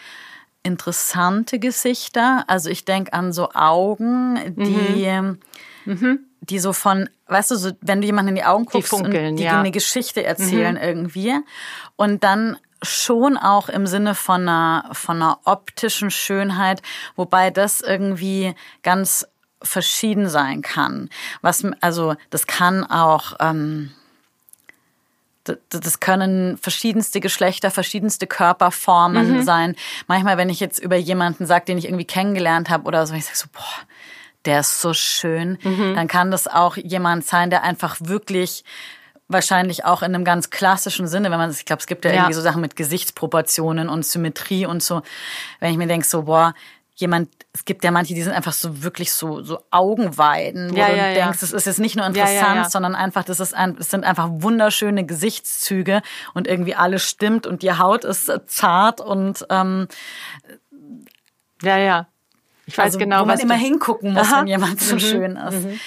[0.63, 2.45] interessante Gesichter.
[2.47, 5.39] Also ich denke an so Augen, die, mhm.
[5.87, 6.19] mhm.
[6.43, 9.31] die so von, weißt du, so, wenn du jemanden in die Augen guckst die funkeln,
[9.31, 9.59] und die ja.
[9.59, 10.83] eine Geschichte erzählen mhm.
[10.83, 11.35] irgendwie.
[11.97, 16.83] Und dann schon auch im Sinne von einer, von einer optischen Schönheit,
[17.17, 19.27] wobei das irgendwie ganz
[19.63, 21.11] verschieden sein kann.
[21.43, 23.93] Was, also, das kann auch, ähm,
[25.45, 29.43] das können verschiedenste Geschlechter, verschiedenste Körperformen mhm.
[29.43, 29.77] sein.
[30.07, 33.25] Manchmal, wenn ich jetzt über jemanden sage, den ich irgendwie kennengelernt habe oder so, ich
[33.25, 33.87] sage so, boah,
[34.45, 35.95] der ist so schön, mhm.
[35.95, 38.65] dann kann das auch jemand sein, der einfach wirklich
[39.31, 42.17] wahrscheinlich auch in einem ganz klassischen Sinne, wenn man, ich glaube, es gibt ja, ja,
[42.19, 45.03] irgendwie so Sachen mit Gesichtsproportionen und Symmetrie und so.
[45.61, 46.55] Wenn ich mir denke, so, boah,
[46.97, 50.89] jemand, es gibt ja manche, die sind einfach so wirklich so, so Augenweiden, wo ja,
[50.89, 53.91] du ja, denkst, es ist jetzt nicht nur interessant, sondern einfach, das ist ein, es
[53.91, 56.03] sind einfach wunderschöne Gesichtszüge
[56.35, 59.89] und irgendwie alles stimmt und die Haut ist zart und ähm,
[61.63, 62.07] ja, ja.
[62.67, 64.41] Ich weiß also, genau, wo man was immer hingucken muss, Aha.
[64.41, 65.01] wenn jemand so mhm.
[65.01, 65.65] schön ist.
[65.65, 65.81] Mhm.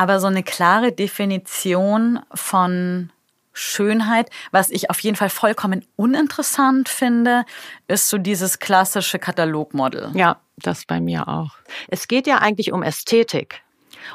[0.00, 3.10] Aber so eine klare Definition von
[3.52, 4.30] Schönheit.
[4.50, 7.44] Was ich auf jeden Fall vollkommen uninteressant finde,
[7.86, 10.12] ist so dieses klassische Katalogmodel.
[10.14, 11.50] Ja, das bei mir auch.
[11.88, 13.60] Es geht ja eigentlich um Ästhetik.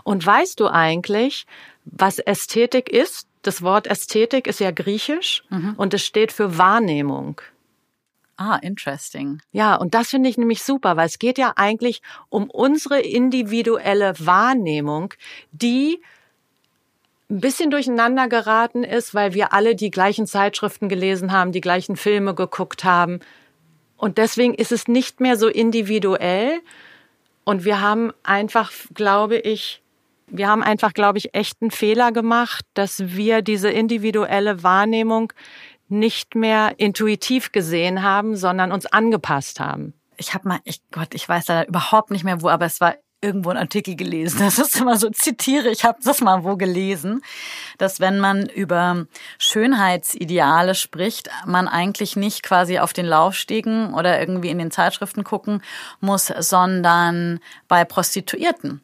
[0.03, 1.45] Und weißt du eigentlich,
[1.83, 3.27] was Ästhetik ist?
[3.43, 5.75] Das Wort Ästhetik ist ja griechisch mhm.
[5.77, 7.41] und es steht für Wahrnehmung.
[8.37, 9.41] Ah, interesting.
[9.51, 14.13] Ja, und das finde ich nämlich super, weil es geht ja eigentlich um unsere individuelle
[14.19, 15.13] Wahrnehmung,
[15.51, 16.01] die
[17.29, 21.95] ein bisschen durcheinander geraten ist, weil wir alle die gleichen Zeitschriften gelesen haben, die gleichen
[21.95, 23.19] Filme geguckt haben.
[23.97, 26.59] Und deswegen ist es nicht mehr so individuell.
[27.45, 29.81] Und wir haben einfach, glaube ich,
[30.27, 35.31] wir haben einfach, glaube ich, echt einen Fehler gemacht, dass wir diese individuelle Wahrnehmung
[35.87, 39.93] nicht mehr intuitiv gesehen haben, sondern uns angepasst haben.
[40.17, 42.95] Ich habe mal, ich Gott, ich weiß da überhaupt nicht mehr wo, aber es war
[43.21, 44.39] irgendwo einen Artikel gelesen.
[44.45, 47.21] Das ist immer so zitiere, ich habe das mal wo gelesen,
[47.77, 49.07] dass wenn man über
[49.39, 55.63] Schönheitsideale spricht, man eigentlich nicht quasi auf den Laufstegen oder irgendwie in den Zeitschriften gucken
[55.99, 58.81] muss, sondern bei Prostituierten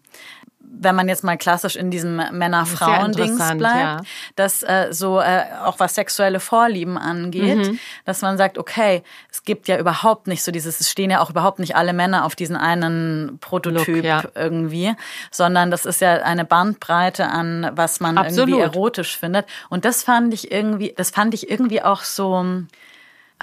[0.74, 4.02] wenn man jetzt mal klassisch in diesem Männer-Frauen-Dings bleibt, ja.
[4.36, 7.80] dass äh, so äh, auch was sexuelle Vorlieben angeht, mhm.
[8.06, 11.30] dass man sagt, okay, es gibt ja überhaupt nicht so dieses, es stehen ja auch
[11.30, 14.24] überhaupt nicht alle Männer auf diesen einen Prototyp Look, ja.
[14.34, 14.94] irgendwie,
[15.30, 18.50] sondern das ist ja eine Bandbreite an, was man Absolut.
[18.50, 19.46] irgendwie erotisch findet.
[19.70, 22.46] Und das fand ich irgendwie, das fand ich irgendwie auch so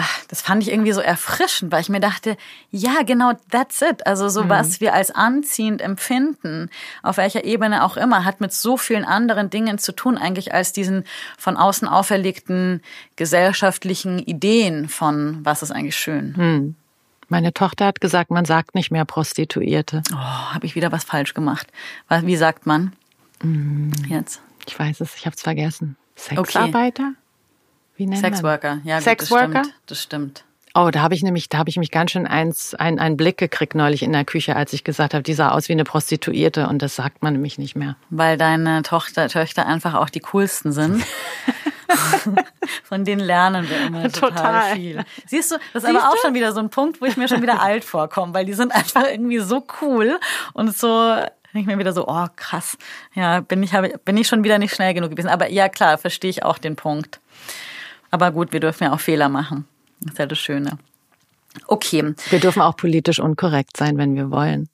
[0.01, 2.37] ach, das fand ich irgendwie so erfrischend, weil ich mir dachte,
[2.71, 4.07] ja, genau, that's it.
[4.07, 4.49] Also so mhm.
[4.49, 6.71] was wir als anziehend empfinden,
[7.03, 10.73] auf welcher Ebene auch immer, hat mit so vielen anderen Dingen zu tun, eigentlich als
[10.73, 11.05] diesen
[11.37, 12.81] von außen auferlegten
[13.17, 16.35] gesellschaftlichen Ideen von, was ist eigentlich schön.
[16.37, 16.75] Mhm.
[17.29, 20.03] Meine Tochter hat gesagt, man sagt nicht mehr Prostituierte.
[20.13, 21.67] Oh, habe ich wieder was falsch gemacht.
[22.23, 22.93] Wie sagt man
[23.43, 23.93] mhm.
[24.09, 24.41] jetzt?
[24.67, 25.97] Ich weiß es, ich habe es vergessen.
[26.17, 27.03] Sexarbeiter?
[27.03, 27.28] Okay.
[27.99, 28.87] Wie nennt Sexworker, man?
[28.87, 29.01] ja.
[29.01, 29.49] Sexworker?
[29.53, 29.75] Das stimmt.
[29.87, 30.45] Das stimmt.
[30.75, 33.37] Oh, da habe ich nämlich, da habe ich mich ganz schön eins, ein, einen Blick
[33.37, 36.69] gekriegt neulich in der Küche, als ich gesagt habe, die sah aus wie eine Prostituierte
[36.69, 37.97] und das sagt man nämlich nicht mehr.
[38.11, 41.05] Weil deine Tochter, Töchter einfach auch die coolsten sind.
[42.85, 44.77] Von denen lernen wir immer total, total.
[44.77, 45.05] viel.
[45.27, 46.21] Siehst du, das ist Siehst aber auch du?
[46.21, 48.73] schon wieder so ein Punkt, wo ich mir schon wieder alt vorkomme, weil die sind
[48.73, 50.21] einfach irgendwie so cool
[50.53, 51.17] und so
[51.55, 52.77] ich mir wieder so, oh krass,
[53.15, 53.73] ja, bin ich,
[54.05, 55.29] bin ich schon wieder nicht schnell genug gewesen.
[55.29, 57.21] Aber ja, klar, verstehe ich auch den Punkt.
[58.11, 59.67] Aber gut, wir dürfen ja auch Fehler machen.
[60.01, 60.79] Das ist ja das Schöne.
[61.67, 62.15] Okay.
[62.31, 64.69] Wir dürfen auch politisch unkorrekt sein, wenn wir wollen.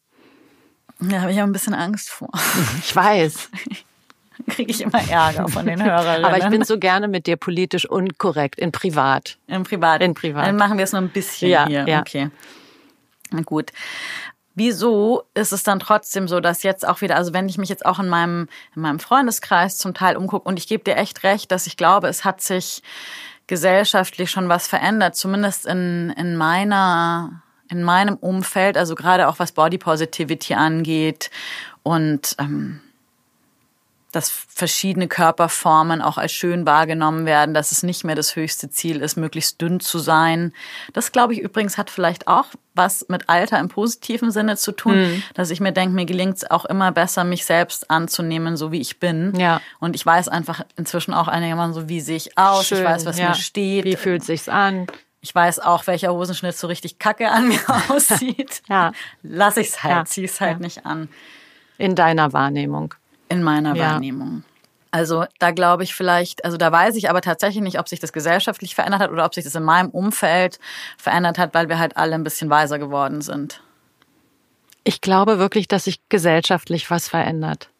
[1.00, 2.30] Da habe ich ja ein bisschen Angst vor.
[2.78, 3.50] Ich weiß.
[4.48, 6.24] Kriege ich immer Ärger von den Hörerinnen.
[6.24, 9.38] Aber ich bin so gerne mit dir politisch unkorrekt, in privat.
[9.46, 10.02] In privat.
[10.02, 10.46] In privat.
[10.46, 11.86] Dann machen wir es nur ein bisschen ja, hier.
[11.86, 12.00] Ja.
[12.00, 12.30] Okay.
[13.30, 13.72] Na gut.
[14.54, 17.84] Wieso ist es dann trotzdem so, dass jetzt auch wieder, also wenn ich mich jetzt
[17.84, 21.50] auch in meinem, in meinem Freundeskreis zum Teil umgucke und ich gebe dir echt recht,
[21.50, 22.82] dass ich glaube, es hat sich
[23.46, 29.52] gesellschaftlich schon was verändert, zumindest in, in meiner, in meinem Umfeld, also gerade auch was
[29.52, 31.30] Body Positivity angeht.
[31.82, 32.80] Und ähm,
[34.14, 39.00] dass verschiedene Körperformen auch als schön wahrgenommen werden, dass es nicht mehr das höchste Ziel
[39.00, 40.52] ist, möglichst dünn zu sein.
[40.92, 45.00] Das, glaube ich, übrigens hat vielleicht auch was mit Alter im positiven Sinne zu tun,
[45.00, 45.22] mhm.
[45.34, 48.80] dass ich mir denke, mir gelingt es auch immer besser, mich selbst anzunehmen, so wie
[48.80, 49.34] ich bin.
[49.36, 49.60] Ja.
[49.80, 53.06] Und ich weiß einfach inzwischen auch einigermaßen so, wie sehe ich aus, Schön, ich weiß,
[53.06, 53.28] was ja.
[53.28, 53.84] mir steht.
[53.84, 54.86] Wie fühlt sich's an?
[55.20, 58.62] Ich weiß auch, welcher Hosenschnitt so richtig kacke an mir aussieht.
[58.68, 58.92] ja.
[59.22, 60.04] Lass ich's halt, ja.
[60.04, 60.58] zieh's halt ja.
[60.58, 61.08] nicht an.
[61.78, 62.94] In deiner Wahrnehmung
[63.28, 63.92] in meiner ja.
[63.92, 64.44] Wahrnehmung.
[64.90, 68.12] Also da glaube ich vielleicht, also da weiß ich aber tatsächlich nicht, ob sich das
[68.12, 70.60] gesellschaftlich verändert hat oder ob sich das in meinem Umfeld
[70.98, 73.60] verändert hat, weil wir halt alle ein bisschen weiser geworden sind.
[74.84, 77.70] Ich glaube wirklich, dass sich gesellschaftlich was verändert.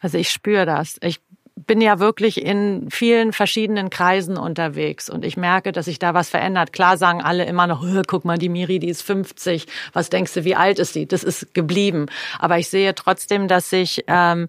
[0.00, 0.98] Also ich spüre das.
[1.00, 1.20] Ich
[1.66, 6.30] bin ja wirklich in vielen verschiedenen Kreisen unterwegs und ich merke, dass sich da was
[6.30, 6.72] verändert.
[6.72, 9.66] Klar sagen alle immer noch, guck mal, die Miri, die ist 50.
[9.92, 11.06] Was denkst du, wie alt ist sie?
[11.06, 12.06] Das ist geblieben.
[12.38, 14.48] Aber ich sehe trotzdem, dass sich ähm,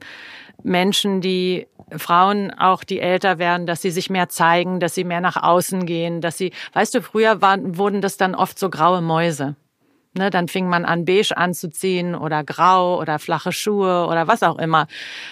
[0.63, 5.21] Menschen, die Frauen auch, die älter werden, dass sie sich mehr zeigen, dass sie mehr
[5.21, 9.01] nach außen gehen, dass sie, weißt du, früher waren, wurden das dann oft so graue
[9.01, 9.55] Mäuse.
[10.13, 14.59] Ne, dann fing man an, beige anzuziehen oder grau oder flache Schuhe oder was auch
[14.59, 14.87] immer.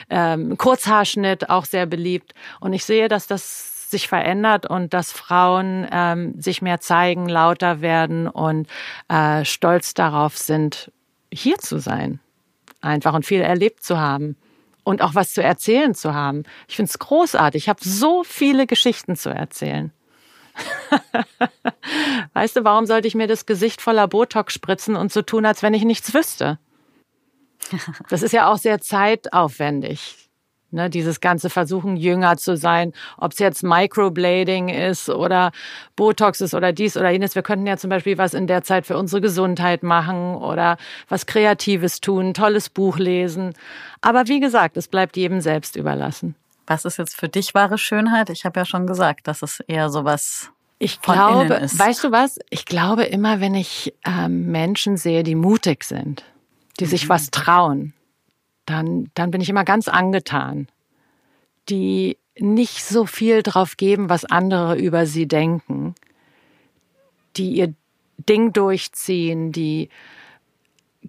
[0.10, 2.34] Ähm, Kurzhaarschnitt, auch sehr beliebt.
[2.62, 7.82] Und ich sehe, dass das sich verändert und dass Frauen ähm, sich mehr zeigen, lauter
[7.82, 8.70] werden und
[9.10, 10.92] äh, stolz darauf sind,
[11.32, 12.20] hier zu sein.
[12.82, 14.38] Einfach und viel erlebt zu haben
[14.84, 16.44] und auch was zu erzählen zu haben.
[16.68, 17.64] Ich finde es großartig.
[17.64, 19.92] Ich habe so viele Geschichten zu erzählen.
[22.34, 25.64] weißt du, warum sollte ich mir das Gesicht voller Botox spritzen und so tun, als
[25.64, 26.60] wenn ich nichts wüsste?
[28.10, 30.30] Das ist ja auch sehr zeitaufwendig.
[30.72, 35.52] Ne, dieses ganze Versuchen, jünger zu sein, ob es jetzt Microblading ist oder
[35.96, 37.34] Botox ist oder dies oder jenes.
[37.34, 41.26] Wir könnten ja zum Beispiel was in der Zeit für unsere Gesundheit machen oder was
[41.26, 43.56] Kreatives tun, ein tolles Buch lesen.
[44.02, 46.36] Aber wie gesagt, es bleibt jedem selbst überlassen.
[46.70, 48.30] Was ist jetzt für dich wahre Schönheit?
[48.30, 52.40] Ich habe ja schon gesagt, dass es eher sowas ich glaube, weißt du was?
[52.52, 56.24] Ich glaube immer, wenn ich ähm, Menschen sehe, die mutig sind,
[56.80, 56.90] die mhm.
[56.90, 57.94] sich was trauen,
[58.66, 60.68] dann, dann bin ich immer ganz angetan.
[61.68, 65.96] Die nicht so viel drauf geben, was andere über sie denken,
[67.36, 67.74] die ihr
[68.18, 69.90] Ding durchziehen, die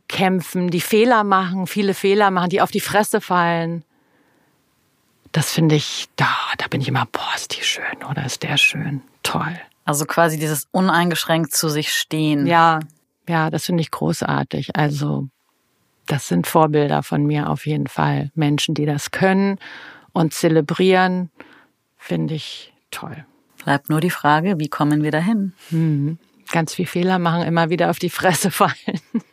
[0.08, 3.84] kämpfen, die Fehler machen, viele Fehler machen, die auf die Fresse fallen.
[5.32, 8.56] Das finde ich, da, da bin ich immer, boah, ist die schön oder ist der
[8.56, 9.02] schön.
[9.22, 9.58] Toll.
[9.84, 12.46] Also quasi dieses uneingeschränkt zu sich stehen.
[12.46, 12.80] Ja,
[13.28, 14.76] ja, das finde ich großartig.
[14.76, 15.28] Also
[16.06, 18.30] das sind Vorbilder von mir auf jeden Fall.
[18.34, 19.58] Menschen, die das können
[20.12, 21.30] und zelebrieren,
[21.96, 23.24] finde ich toll.
[23.64, 25.52] Bleibt nur die Frage, wie kommen wir dahin?
[25.70, 26.18] Mhm.
[26.50, 28.74] Ganz viel Fehler machen, immer wieder auf die Fresse fallen.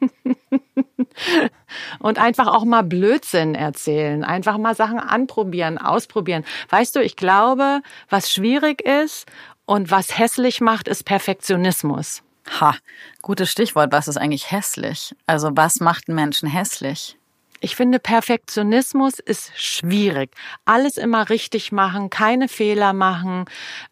[2.08, 6.46] und einfach auch mal Blödsinn erzählen, einfach mal Sachen anprobieren, ausprobieren.
[6.70, 9.26] Weißt du, ich glaube, was schwierig ist
[9.66, 12.24] und was hässlich macht, ist Perfektionismus.
[12.62, 12.76] Ha,
[13.22, 13.92] gutes Stichwort.
[13.92, 15.14] Was ist eigentlich hässlich?
[15.26, 17.18] Also was macht einen Menschen hässlich?
[17.60, 20.32] Ich finde, Perfektionismus ist schwierig.
[20.64, 23.44] Alles immer richtig machen, keine Fehler machen,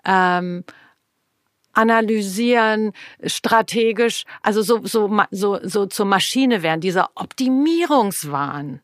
[0.05, 0.63] ähm,
[1.75, 2.93] analysieren,
[3.25, 8.81] strategisch, also so, so, so, so zur Maschine werden, dieser Optimierungswahn.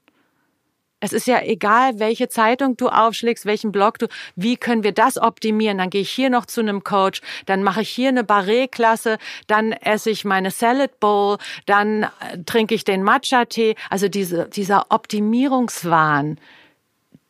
[1.04, 5.18] Es ist ja egal, welche Zeitung du aufschlägst, welchen Blog du, wie können wir das
[5.18, 5.80] optimieren?
[5.80, 9.72] Dann gehe ich hier noch zu einem Coach, dann mache ich hier eine Barré-Klasse, dann
[9.72, 13.76] esse ich meine Salad Bowl, dann äh, trinke ich den Matcha-Tee.
[13.90, 16.40] Also diese, dieser Optimierungswahn,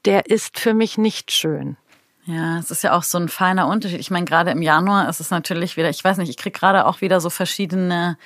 [0.04, 1.78] der ist für mich nicht schön.
[2.25, 3.99] Ja, es ist ja auch so ein feiner Unterschied.
[3.99, 6.86] Ich meine, gerade im Januar ist es natürlich wieder, ich weiß nicht, ich kriege gerade
[6.86, 8.17] auch wieder so verschiedene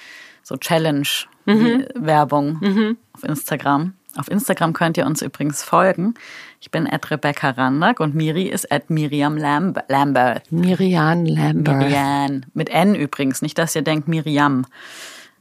[0.43, 2.67] so Challenge-Werbung mhm.
[2.67, 2.97] mhm.
[3.13, 3.93] auf Instagram.
[4.17, 6.13] Auf Instagram könnt ihr uns übrigens folgen.
[6.61, 10.49] Ich bin at Rebecca Randack und Miri ist at Miriam Lamb Lambert.
[10.51, 11.77] Miriam Lambert.
[11.77, 12.41] Miriam.
[12.53, 14.65] Mit N übrigens, nicht, dass ihr denkt Miriam.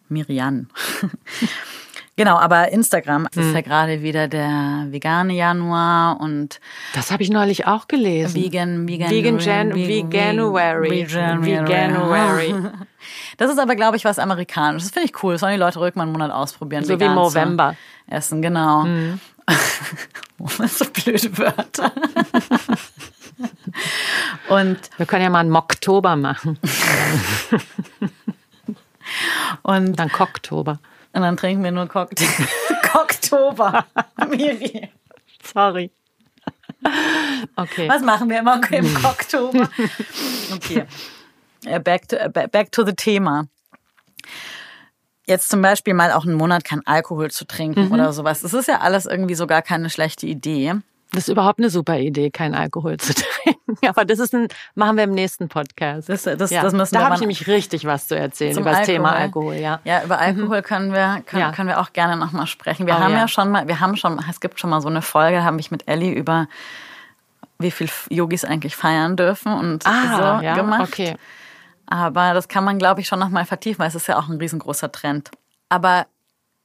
[0.08, 0.68] Miriam.
[2.16, 3.42] Genau, aber Instagram hm.
[3.42, 6.60] ist ja gerade wieder der vegane Januar und
[6.94, 8.40] das habe ich neulich auch gelesen.
[8.40, 10.90] Vegan, vegan, vegan, Jan, Veganuary.
[10.90, 12.54] Veganuary.
[13.36, 14.88] Das ist aber, glaube ich, was Amerikanisches.
[14.88, 15.34] Das finde ich cool.
[15.34, 16.84] Das sollen die Leute ruhig mal einen Monat ausprobieren.
[16.84, 17.76] So wie November.
[18.06, 18.84] Essen, genau.
[18.84, 19.20] Mhm.
[20.66, 21.92] so blöde Wörter.
[24.48, 26.58] Und wir können ja mal einen Mocktober machen.
[29.62, 30.78] Und dann Cocktober.
[31.14, 32.26] Und dann trinken wir nur Cocktail.
[32.92, 33.86] Cocktober.
[34.28, 34.90] Miri.
[35.42, 35.90] Sorry.
[37.56, 37.88] Okay.
[37.88, 39.68] Was machen wir immer im Cocktober?
[40.52, 40.84] Okay.
[41.64, 43.46] Äh, back to, äh, back to the Thema.
[45.26, 47.92] Jetzt zum Beispiel mal auch einen Monat kein Alkohol zu trinken mhm.
[47.92, 48.40] oder sowas.
[48.40, 50.74] Das ist ja alles irgendwie so gar keine schlechte Idee.
[51.14, 53.86] Das ist überhaupt eine super Idee, keinen Alkohol zu trinken.
[53.86, 56.08] Aber das ist ein, machen wir im nächsten Podcast.
[56.08, 56.62] Das, das, ja.
[56.62, 58.94] das müssen da habe ich nämlich richtig was zu erzählen über das Alkohol.
[58.94, 59.54] Thema Alkohol.
[59.54, 60.62] Ja, ja über Alkohol mhm.
[60.62, 61.52] können wir können, ja.
[61.52, 62.86] können wir auch gerne nochmal sprechen.
[62.86, 63.20] Wir oh, haben ja.
[63.20, 63.28] ja.
[63.28, 65.86] schon mal, wir haben schon, es gibt schon mal so eine Folge, habe ich mit
[65.88, 66.48] Ellie über
[67.58, 70.92] wie viel Yogis eigentlich feiern dürfen und ah, so ja, gemacht.
[70.92, 71.16] Okay.
[71.86, 74.38] Aber das kann man, glaube ich, schon nochmal vertiefen, weil es ist ja auch ein
[74.38, 75.30] riesengroßer Trend.
[75.68, 76.06] Aber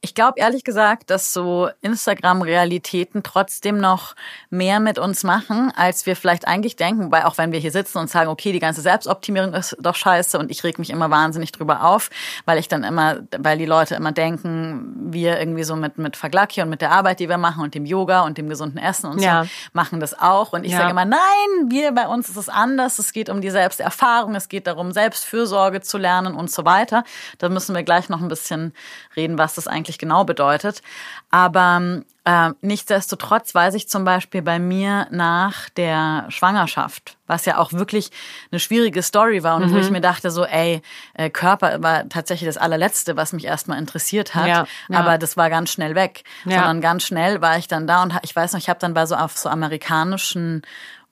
[0.01, 4.15] Ich glaube ehrlich gesagt, dass so Instagram-Realitäten trotzdem noch
[4.49, 7.11] mehr mit uns machen, als wir vielleicht eigentlich denken.
[7.11, 10.39] Weil auch wenn wir hier sitzen und sagen, okay, die ganze Selbstoptimierung ist doch scheiße
[10.39, 12.09] und ich reg mich immer wahnsinnig drüber auf,
[12.45, 16.39] weil ich dann immer, weil die Leute immer denken, wir irgendwie so mit, mit Vergleich
[16.61, 19.21] und mit der Arbeit, die wir machen und dem Yoga und dem gesunden Essen und
[19.21, 19.43] ja.
[19.43, 20.53] so, machen das auch.
[20.53, 20.79] Und ich ja.
[20.79, 21.19] sage immer, nein,
[21.67, 22.97] wir, bei uns ist es anders.
[22.99, 27.03] Es geht um die Selbsterfahrung, es geht darum, Selbstfürsorge zu lernen und so weiter.
[27.37, 28.73] Da müssen wir gleich noch ein bisschen
[29.17, 30.81] reden, was das eigentlich genau bedeutet.
[31.31, 37.73] Aber äh, nichtsdestotrotz weiß ich zum Beispiel bei mir nach der Schwangerschaft, was ja auch
[37.73, 38.11] wirklich
[38.51, 39.73] eine schwierige Story war und mhm.
[39.73, 39.93] wo ich mhm.
[39.93, 40.81] mir dachte so, ey,
[41.15, 44.99] äh, Körper war tatsächlich das allerletzte, was mich erstmal interessiert hat, ja, ja.
[44.99, 46.23] aber das war ganz schnell weg.
[46.45, 46.59] Ja.
[46.59, 49.05] Sondern ganz schnell war ich dann da und ich weiß noch, ich habe dann bei
[49.05, 50.61] so auf so amerikanischen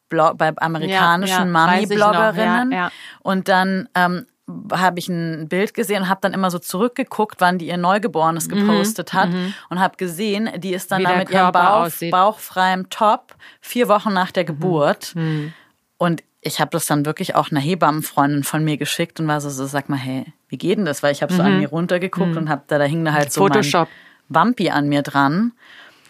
[0.09, 4.25] Blog, bei amerikanischen ja, ja, Mami-Bloggerinnen ja, und dann ähm,
[4.71, 8.47] habe ich ein Bild gesehen und habe dann immer so zurückgeguckt, wann die ihr Neugeborenes
[8.47, 9.53] mhm, gepostet mhm, hat mhm.
[9.69, 14.31] und habe gesehen, die ist dann da mit ihrem Bauch, bauchfreiem Top vier Wochen nach
[14.31, 14.47] der mhm.
[14.47, 15.53] Geburt mhm.
[15.97, 19.49] und ich habe das dann wirklich auch einer Hebammenfreundin von mir geschickt und war so,
[19.49, 21.03] so sag mal, hey, wie geht denn das?
[21.03, 23.41] Weil ich habe so an mir runtergeguckt und habe da, da hing da halt so
[23.41, 23.89] Photoshop.
[24.29, 25.51] mein Wampi an mir dran.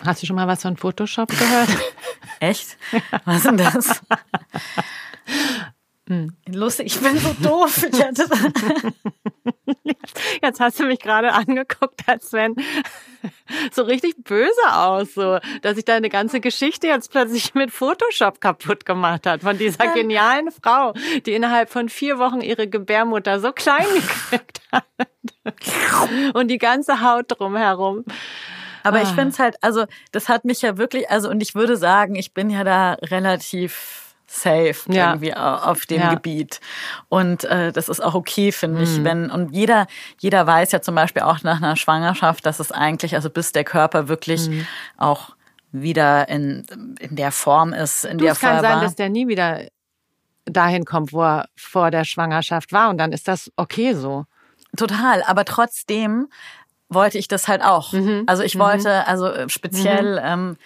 [0.06, 1.70] Hast du schon mal was von Photoshop gehört?
[2.40, 2.78] Echt?
[3.26, 4.02] Was ist denn das?
[6.08, 6.34] Hm.
[6.48, 7.86] Lustig, ich bin so doof.
[10.42, 12.56] Jetzt hast du mich gerade angeguckt, als wenn
[13.74, 18.86] so richtig böse aus, so, dass ich deine ganze Geschichte jetzt plötzlich mit Photoshop kaputt
[18.86, 20.94] gemacht hat von dieser genialen Frau,
[21.26, 24.86] die innerhalb von vier Wochen ihre Gebärmutter so klein gekriegt hat
[26.34, 28.06] und die ganze Haut drumherum.
[28.84, 29.02] Aber ah.
[29.02, 32.16] ich finde es halt, also das hat mich ja wirklich, also und ich würde sagen,
[32.16, 35.10] ich bin ja da relativ safe ja.
[35.10, 36.14] irgendwie auf dem ja.
[36.14, 36.60] Gebiet.
[37.10, 38.84] Und äh, das ist auch okay, finde mhm.
[38.84, 39.04] ich.
[39.04, 39.88] Wenn, und jeder,
[40.20, 43.64] jeder weiß ja zum Beispiel auch nach einer Schwangerschaft, dass es eigentlich, also bis der
[43.64, 44.68] Körper wirklich mhm.
[44.98, 45.36] auch
[45.72, 46.66] wieder in,
[47.00, 49.62] in der Form ist, in du, der es kann sein, dass der nie wieder
[50.46, 52.90] dahin kommt, wo er vor der Schwangerschaft war.
[52.90, 54.26] Und dann ist das okay so.
[54.76, 56.28] Total, aber trotzdem
[56.90, 57.94] wollte ich das halt auch.
[57.94, 58.24] Mhm.
[58.28, 59.04] Also ich wollte, mhm.
[59.06, 60.26] also äh, speziell mhm.
[60.26, 60.58] ähm,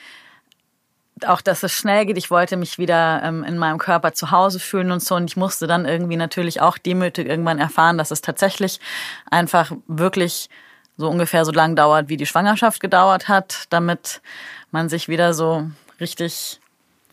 [1.28, 2.18] auch, dass es schnell geht.
[2.18, 5.16] Ich wollte mich wieder ähm, in meinem Körper zu Hause fühlen und so.
[5.16, 8.80] Und ich musste dann irgendwie natürlich auch demütig irgendwann erfahren, dass es tatsächlich
[9.30, 10.50] einfach wirklich
[10.98, 14.22] so ungefähr so lang dauert, wie die Schwangerschaft gedauert hat, damit
[14.72, 15.70] man sich wieder so
[16.00, 16.60] richtig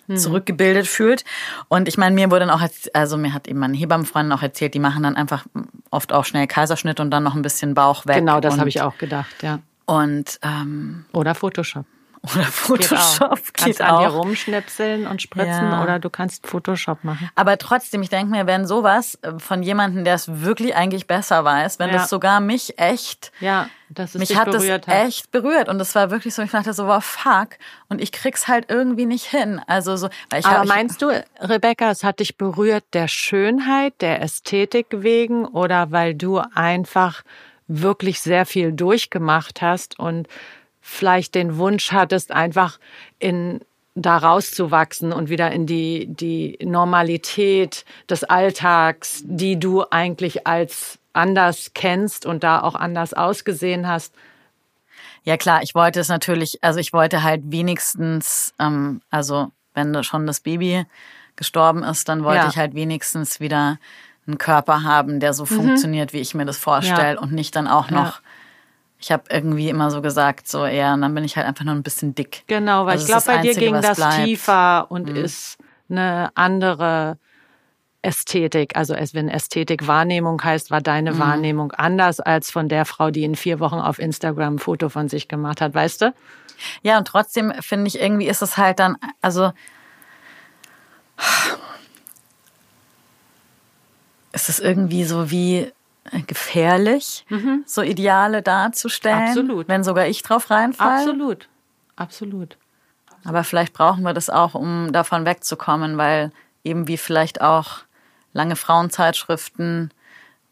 [0.06, 0.16] hm.
[0.16, 1.24] zurückgebildet fühlt.
[1.68, 4.74] Und ich meine, mir wurde dann auch, also mir hat eben meine Hebammenfreundin auch erzählt,
[4.74, 5.46] die machen dann einfach
[5.90, 8.16] oft auch schnell Kaiserschnitt und dann noch ein bisschen Bauch weg.
[8.16, 9.60] Genau, das habe ich auch gedacht, ja.
[9.86, 11.86] Und ähm, oder Photoshop.
[12.22, 13.86] Oder Photoshop geht, geht kannst auch.
[13.86, 15.82] an dir rumschnipseln und spritzen ja.
[15.82, 17.30] oder du kannst Photoshop machen.
[17.34, 21.78] Aber trotzdem, ich denke mir, wenn sowas von jemandem, der es wirklich eigentlich besser weiß,
[21.78, 21.96] wenn ja.
[21.96, 24.88] das sogar mich echt, ja, dass es mich hat das hat.
[24.88, 27.50] echt berührt und es war wirklich so, ich dachte so, wow, fuck
[27.88, 29.60] und ich krieg's halt irgendwie nicht hin.
[29.66, 31.08] Also so, weil ich Aber hab, meinst du,
[31.40, 37.22] Rebecca, es hat dich berührt der Schönheit, der Ästhetik wegen oder weil du einfach
[37.68, 40.26] wirklich sehr viel durchgemacht hast und
[40.80, 42.78] vielleicht den Wunsch hattest, einfach
[43.18, 43.60] in
[44.02, 51.72] da rauszuwachsen und wieder in die, die Normalität des Alltags, die du eigentlich als anders
[51.74, 54.14] kennst und da auch anders ausgesehen hast.
[55.24, 60.26] Ja klar, ich wollte es natürlich, also ich wollte halt wenigstens, ähm, also wenn schon
[60.26, 60.86] das Baby
[61.36, 62.48] gestorben ist, dann wollte ja.
[62.48, 63.78] ich halt wenigstens wieder
[64.26, 65.48] einen Körper haben, der so mhm.
[65.48, 67.20] funktioniert, wie ich mir das vorstelle ja.
[67.20, 68.20] und nicht dann auch noch ja.
[69.00, 71.74] Ich habe irgendwie immer so gesagt, so eher, und dann bin ich halt einfach nur
[71.74, 72.42] ein bisschen dick.
[72.48, 74.24] Genau, weil also ich glaube, bei Einzige, dir ging das bleibt.
[74.24, 75.16] tiefer und mhm.
[75.16, 77.18] ist eine andere
[78.02, 78.76] Ästhetik.
[78.76, 81.18] Also wenn Ästhetik Wahrnehmung heißt, war deine mhm.
[81.18, 85.08] Wahrnehmung anders als von der Frau, die in vier Wochen auf Instagram ein Foto von
[85.08, 86.14] sich gemacht hat, weißt du?
[86.82, 89.52] Ja, und trotzdem finde ich, irgendwie ist es halt dann, also
[94.32, 95.72] ist es irgendwie so wie
[96.26, 97.64] gefährlich, mhm.
[97.66, 99.28] so Ideale darzustellen.
[99.28, 99.68] Absolut.
[99.68, 101.00] Wenn sogar ich drauf reinfalle.
[101.00, 101.48] Absolut.
[101.96, 102.56] Absolut.
[103.24, 106.32] Aber vielleicht brauchen wir das auch, um davon wegzukommen, weil
[106.64, 107.80] eben wie vielleicht auch
[108.32, 109.90] lange Frauenzeitschriften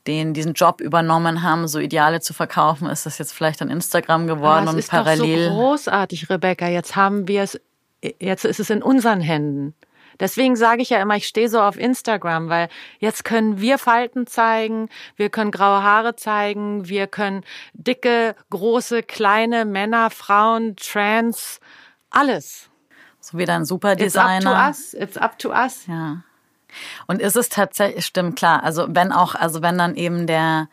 [0.06, 4.26] den diesen Job übernommen haben, so Ideale zu verkaufen, ist das jetzt vielleicht an Instagram
[4.26, 5.36] geworden und parallel.
[5.36, 6.68] Das ist so großartig, Rebecca.
[6.68, 7.60] Jetzt haben wir es,
[8.20, 9.74] jetzt ist es in unseren Händen.
[10.20, 14.26] Deswegen sage ich ja immer, ich stehe so auf Instagram, weil jetzt können wir Falten
[14.26, 17.44] zeigen, wir können graue Haare zeigen, wir können
[17.74, 21.60] dicke, große, kleine Männer, Frauen, Trans,
[22.10, 22.70] alles.
[23.20, 24.36] So wie dein Superdesigner.
[24.36, 24.94] It's up to us.
[24.94, 25.86] It's up to us.
[25.86, 26.22] Ja.
[27.06, 30.68] Und ist es tatsächlich, stimmt klar, also wenn auch, also wenn dann eben der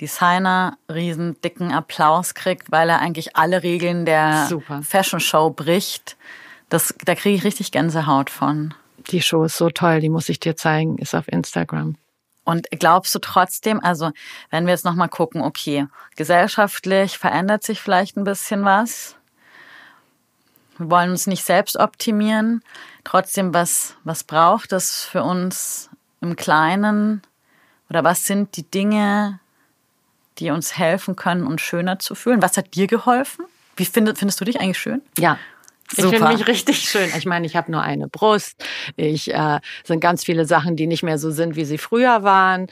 [0.00, 4.82] Designer riesen dicken Applaus kriegt, weil er eigentlich alle Regeln der Super.
[4.82, 6.16] Fashion Show bricht.
[6.68, 8.74] Das, da kriege ich richtig Gänsehaut von.
[9.10, 11.96] Die Show ist so toll, die muss ich dir zeigen, ist auf Instagram.
[12.44, 14.10] Und glaubst du trotzdem, also
[14.50, 15.86] wenn wir jetzt nochmal gucken, okay,
[16.16, 19.16] gesellschaftlich verändert sich vielleicht ein bisschen was.
[20.78, 22.62] Wir wollen uns nicht selbst optimieren.
[23.04, 25.90] Trotzdem, was, was braucht es für uns
[26.22, 27.20] im Kleinen?
[27.90, 29.40] Oder was sind die Dinge,
[30.38, 32.40] die uns helfen können, uns schöner zu fühlen?
[32.40, 33.44] Was hat dir geholfen?
[33.76, 35.02] Wie findest, findest du dich eigentlich schön?
[35.18, 35.38] Ja,
[35.92, 36.16] ich Super.
[36.16, 37.08] finde mich richtig schön.
[37.16, 38.62] Ich meine, ich habe nur eine Brust.
[38.96, 42.66] Ich äh, sind ganz viele Sachen, die nicht mehr so sind, wie sie früher waren.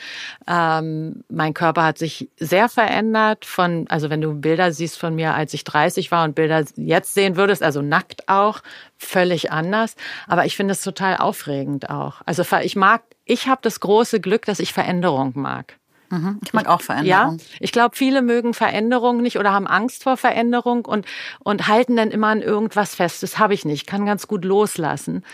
[0.47, 3.45] Ähm, mein Körper hat sich sehr verändert.
[3.45, 7.15] Von also wenn du Bilder siehst von mir, als ich 30 war und Bilder jetzt
[7.15, 8.61] sehen würdest, also nackt auch,
[8.99, 9.97] völlig anders.
[10.27, 12.23] Aber ich finde es total aufregend auch.
[12.27, 15.79] Also ich mag, ich habe das große Glück, dass ich Veränderung mag.
[16.11, 16.39] Mhm.
[16.45, 17.39] Ich mag auch Veränderung.
[17.39, 21.07] Ja, ich glaube, viele mögen Veränderung nicht oder haben Angst vor Veränderung und,
[21.41, 23.23] und halten dann immer an irgendwas fest.
[23.23, 23.83] Das habe ich nicht.
[23.83, 25.25] Ich kann ganz gut loslassen.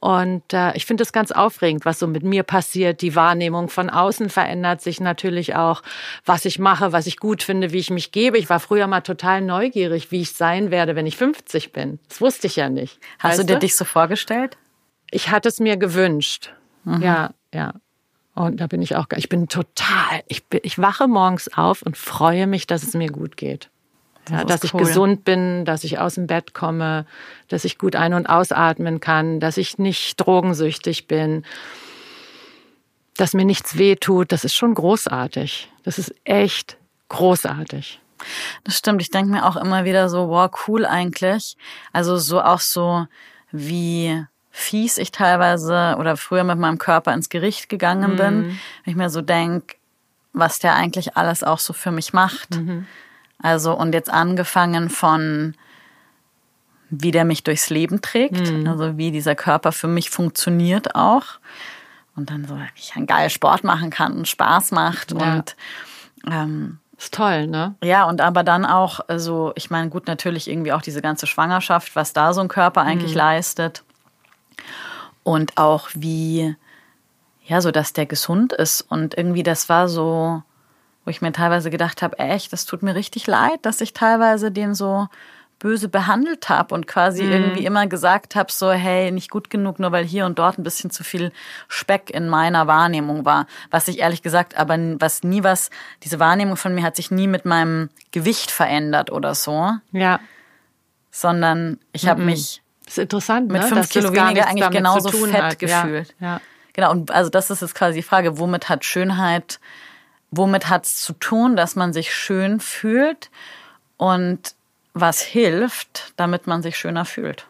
[0.00, 3.02] Und äh, ich finde es ganz aufregend, was so mit mir passiert.
[3.02, 5.82] Die Wahrnehmung von außen verändert sich natürlich auch,
[6.24, 8.38] was ich mache, was ich gut finde, wie ich mich gebe.
[8.38, 11.98] Ich war früher mal total neugierig, wie ich sein werde, wenn ich 50 bin.
[12.08, 13.00] Das wusste ich ja nicht.
[13.18, 14.56] Hast weißt du dir dich so vorgestellt?
[15.10, 16.52] Ich hatte es mir gewünscht.
[16.84, 17.02] Mhm.
[17.02, 17.74] Ja, ja.
[18.38, 21.96] Und da bin ich auch, ich bin total, ich, bin, ich wache morgens auf und
[21.96, 23.68] freue mich, dass es mir gut geht.
[24.30, 27.04] Ja, das dass ich gesund bin, dass ich aus dem Bett komme,
[27.48, 31.44] dass ich gut ein- und ausatmen kann, dass ich nicht drogensüchtig bin,
[33.16, 34.30] dass mir nichts weh tut.
[34.30, 35.68] Das ist schon großartig.
[35.82, 36.76] Das ist echt
[37.08, 38.00] großartig.
[38.62, 39.02] Das stimmt.
[39.02, 41.56] Ich denke mir auch immer wieder so, wow, cool eigentlich.
[41.92, 43.06] Also so auch so
[43.50, 44.24] wie
[44.58, 48.58] fies ich teilweise oder früher mit meinem Körper ins Gericht gegangen bin, mhm.
[48.84, 49.76] wenn ich mir so denke,
[50.32, 52.56] was der eigentlich alles auch so für mich macht.
[52.56, 52.86] Mhm.
[53.40, 55.54] Also und jetzt angefangen von
[56.90, 58.66] wie der mich durchs Leben trägt, mhm.
[58.66, 61.38] also wie dieser Körper für mich funktioniert auch
[62.16, 65.34] und dann so, wie ich einen geilen Sport machen kann und Spaß macht ja.
[65.34, 65.56] und
[66.26, 67.76] ähm, ist toll, ne?
[67.84, 71.94] Ja, und aber dann auch, also ich meine, gut, natürlich irgendwie auch diese ganze Schwangerschaft,
[71.94, 73.18] was da so ein Körper eigentlich mhm.
[73.18, 73.84] leistet
[75.22, 76.54] und auch wie,
[77.44, 78.82] ja, so, dass der gesund ist.
[78.82, 80.42] Und irgendwie, das war so,
[81.04, 84.50] wo ich mir teilweise gedacht habe, echt, das tut mir richtig leid, dass ich teilweise
[84.50, 85.08] den so
[85.58, 87.32] böse behandelt habe und quasi mhm.
[87.32, 90.62] irgendwie immer gesagt habe, so, hey, nicht gut genug, nur weil hier und dort ein
[90.62, 91.32] bisschen zu viel
[91.68, 93.46] Speck in meiner Wahrnehmung war.
[93.70, 95.70] Was ich ehrlich gesagt, aber was nie was,
[96.04, 99.72] diese Wahrnehmung von mir hat sich nie mit meinem Gewicht verändert oder so.
[99.92, 100.20] Ja.
[101.10, 102.26] Sondern ich habe mhm.
[102.26, 103.68] mich das ist interessant, mit ne?
[103.68, 105.58] fünf Kilo weniger eigentlich genauso fett hat.
[105.58, 106.14] gefühlt.
[106.18, 106.40] Ja, ja.
[106.72, 109.60] Genau, und also das ist jetzt quasi die Frage, womit hat Schönheit,
[110.30, 113.30] womit hat es zu tun, dass man sich schön fühlt
[113.98, 114.54] und
[114.94, 117.46] was hilft, damit man sich schöner fühlt?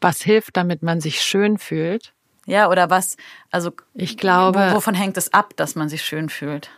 [0.00, 2.12] Was hilft, damit man sich schön fühlt?
[2.46, 3.16] Ja, oder was,
[3.50, 6.70] also ich glaube, wovon hängt es ab, dass man sich schön fühlt?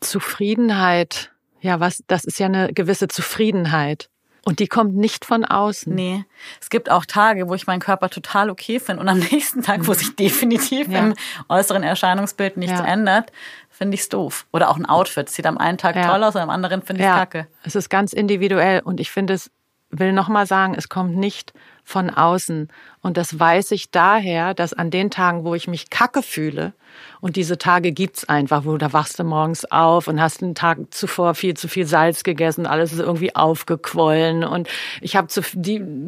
[0.00, 1.32] Zufriedenheit.
[1.60, 4.08] Ja, was, das ist ja eine gewisse Zufriedenheit.
[4.44, 5.94] Und die kommt nicht von außen.
[5.94, 6.24] Nee.
[6.60, 9.86] Es gibt auch Tage, wo ich meinen Körper total okay finde und am nächsten Tag,
[9.86, 10.98] wo sich definitiv ja.
[10.98, 11.14] im
[11.48, 12.84] äußeren Erscheinungsbild nichts ja.
[12.84, 13.32] ändert,
[13.70, 14.46] finde ich es doof.
[14.52, 16.08] Oder auch ein Outfit sieht am einen Tag ja.
[16.08, 17.16] toll aus und am anderen finde ich ja.
[17.16, 17.46] kacke.
[17.64, 19.50] Es ist ganz individuell und ich finde es,
[19.90, 21.52] will nochmal sagen, es kommt nicht
[21.84, 22.68] von außen.
[23.02, 26.72] Und das weiß ich daher, dass an den Tagen, wo ich mich kacke fühle,
[27.20, 30.78] und diese Tage gibt's einfach, wo da wachst du morgens auf und hast einen Tag
[30.90, 34.68] zuvor viel zu viel Salz gegessen, alles ist irgendwie aufgequollen und
[35.00, 35.42] ich habe zu,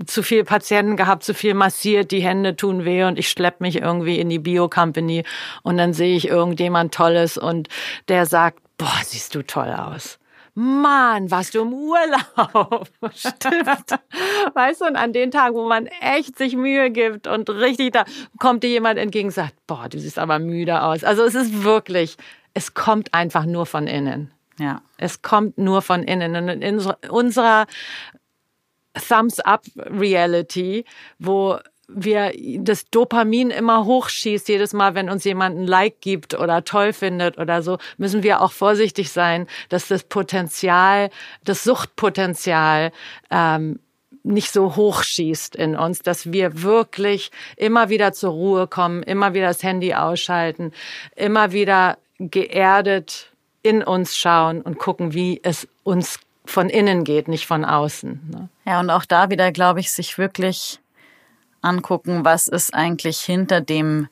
[0.06, 3.76] zu viel Patienten gehabt, zu viel massiert, die Hände tun weh und ich schlepp mich
[3.76, 5.24] irgendwie in die Bio-Company
[5.62, 7.68] und dann sehe ich irgendjemand Tolles und
[8.08, 10.18] der sagt, boah, siehst du toll aus.
[10.59, 12.88] Mann, warst du im Urlaub?
[13.14, 14.00] Stimmt.
[14.54, 18.07] Weißt du, und an den Tagen, wo man echt sich Mühe gibt und richtig da
[18.38, 21.04] kommt dir jemand entgegen und sagt, boah, du siehst aber müde aus.
[21.04, 22.16] Also es ist wirklich,
[22.54, 24.32] es kommt einfach nur von innen.
[24.59, 24.80] Ja.
[24.96, 26.34] Es kommt nur von innen.
[26.34, 26.80] Und in
[27.11, 27.66] unserer
[28.94, 30.86] Thumbs Up Reality,
[31.18, 31.59] wo
[31.89, 36.93] wir das Dopamin immer hochschießt, jedes Mal, wenn uns jemand ein Like gibt oder toll
[36.93, 41.11] findet oder so, müssen wir auch vorsichtig sein, dass das Potenzial,
[41.45, 42.93] das Suchtpotenzial
[43.30, 43.78] ähm,
[44.24, 49.47] nicht so hochschießt in uns, dass wir wirklich immer wieder zur Ruhe kommen, immer wieder
[49.47, 50.72] das Handy ausschalten,
[51.14, 53.30] immer wieder geerdet
[53.62, 58.20] in uns schauen und gucken, wie es uns von innen geht, nicht von außen.
[58.30, 58.49] Ne?
[58.64, 60.80] Ja, und auch da wieder, glaube ich, sich wirklich
[61.66, 64.08] angucken, was ist eigentlich hinter dem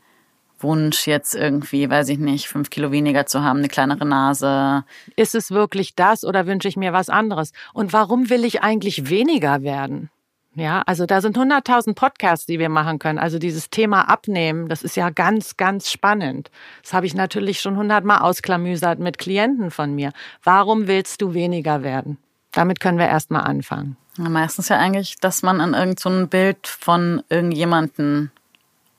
[0.59, 4.85] Wunsch, jetzt irgendwie, weiß ich nicht, fünf Kilo weniger zu haben, eine kleinere Nase.
[5.17, 7.53] Ist es wirklich das oder wünsche ich mir was anderes?
[7.73, 10.11] Und warum will ich eigentlich weniger werden?
[10.57, 13.19] Ja, also da sind 100.000 Podcasts, die wir machen können.
[13.19, 16.51] Also dieses Thema Abnehmen, das ist ja ganz, ganz spannend.
[16.83, 20.13] Das habe ich natürlich schon hundertmal ausklamüsert mit Klienten von mir.
[20.45, 22.19] Warum willst du weniger werden?
[22.53, 23.97] Damit können wir erstmal anfangen.
[24.17, 28.31] Ja, meistens ja eigentlich, dass man an irgendein so Bild von irgendjemanden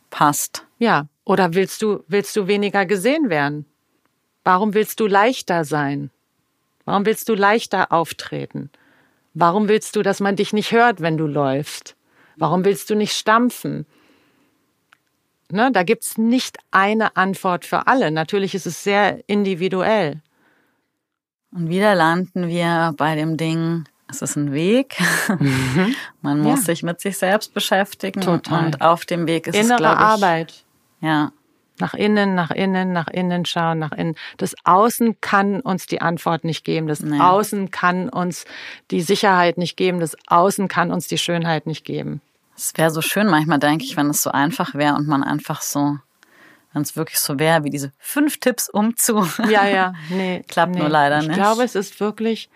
[0.09, 0.65] passt.
[0.77, 3.65] Ja, oder willst du, willst du weniger gesehen werden?
[4.43, 6.11] Warum willst du leichter sein?
[6.83, 8.69] Warum willst du leichter auftreten?
[9.33, 11.95] Warum willst du, dass man dich nicht hört, wenn du läufst?
[12.37, 13.85] Warum willst du nicht stampfen?
[15.51, 18.11] Ne, da gibt's nicht eine Antwort für alle.
[18.11, 20.21] Natürlich ist es sehr individuell.
[21.51, 24.97] Und wieder landen wir bei dem Ding, es ist ein Weg.
[25.27, 25.95] Mhm.
[26.21, 26.65] Man muss ja.
[26.65, 28.21] sich mit sich selbst beschäftigen.
[28.21, 28.65] Total.
[28.65, 30.63] Und auf dem Weg ist Innere es, glaube ich, Arbeit.
[31.01, 31.31] Ja.
[31.77, 34.15] Nach innen, nach innen, nach innen schauen, nach innen.
[34.37, 36.87] Das Außen kann uns die Antwort nicht geben.
[36.87, 37.19] Das nee.
[37.19, 38.45] Außen kann uns
[38.91, 39.99] die Sicherheit nicht geben.
[39.99, 42.21] Das Außen kann uns die Schönheit nicht geben.
[42.55, 45.61] Es wäre so schön manchmal, denke ich, wenn es so einfach wäre und man einfach
[45.61, 45.97] so,
[46.71, 49.27] wenn es wirklich so wäre, wie diese fünf Tipps um zu.
[49.49, 50.43] Ja, ja, nee.
[50.47, 50.79] Klappt nee.
[50.79, 51.31] nur leider nicht.
[51.31, 52.49] Ich glaube, es ist wirklich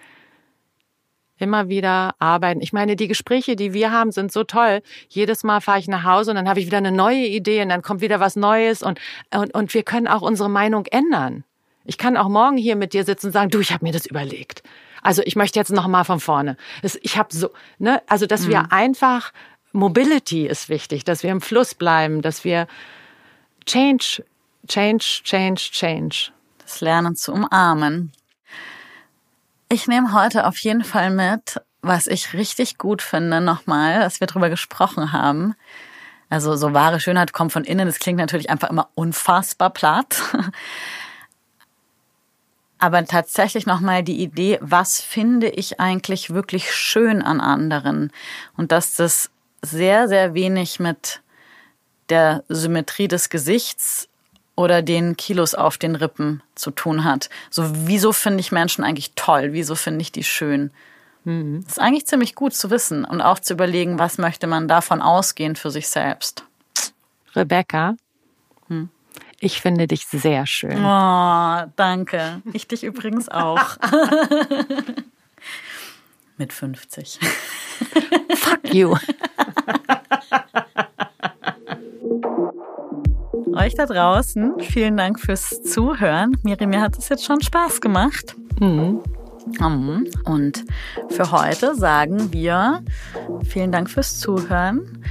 [1.40, 2.62] immer wieder arbeiten.
[2.62, 4.82] Ich meine, die Gespräche, die wir haben, sind so toll.
[5.08, 7.70] Jedes Mal fahre ich nach Hause und dann habe ich wieder eine neue Idee und
[7.70, 9.00] dann kommt wieder was Neues und,
[9.34, 11.44] und, und wir können auch unsere Meinung ändern.
[11.86, 14.06] Ich kann auch morgen hier mit dir sitzen und sagen, du, ich habe mir das
[14.06, 14.62] überlegt.
[15.02, 16.58] Also ich möchte jetzt noch mal von vorne.
[17.02, 18.50] Ich habe so, ne, also dass mhm.
[18.50, 19.32] wir einfach
[19.72, 22.68] Mobility ist wichtig, dass wir im Fluss bleiben, dass wir
[23.66, 24.24] Change,
[24.68, 26.32] Change, Change, Change.
[26.60, 28.12] Das Lernen zu umarmen.
[29.72, 34.26] Ich nehme heute auf jeden Fall mit, was ich richtig gut finde, nochmal, dass wir
[34.26, 35.54] drüber gesprochen haben.
[36.28, 37.86] Also so wahre Schönheit kommt von innen.
[37.86, 40.22] Das klingt natürlich einfach immer unfassbar platt.
[42.80, 48.12] Aber tatsächlich nochmal die Idee, was finde ich eigentlich wirklich schön an anderen?
[48.58, 49.30] Und dass das
[49.62, 51.22] sehr, sehr wenig mit
[52.10, 54.09] der Symmetrie des Gesichts
[54.60, 57.30] oder den Kilos auf den Rippen zu tun hat.
[57.50, 59.54] So, wieso finde ich Menschen eigentlich toll?
[59.54, 60.72] Wieso finde ich die schön?
[61.24, 61.62] Mhm.
[61.64, 65.02] Das ist eigentlich ziemlich gut zu wissen und auch zu überlegen, was möchte man davon
[65.02, 66.44] ausgehen für sich selbst.
[67.38, 67.96] Rebecca,
[68.68, 68.90] hm?
[69.40, 70.84] ich finde dich sehr schön.
[70.84, 72.42] Oh, danke.
[72.52, 73.78] Ich dich übrigens auch.
[76.38, 77.18] Mit 50.
[78.36, 78.98] Fuck you.
[83.70, 86.36] Euch da draußen, vielen Dank fürs Zuhören.
[86.42, 88.36] Miri, mir hat es jetzt schon Spaß gemacht.
[88.60, 89.02] Mhm.
[89.60, 90.08] mhm.
[90.26, 90.66] Und
[91.10, 92.82] für heute sagen wir
[93.48, 95.04] vielen Dank fürs Zuhören.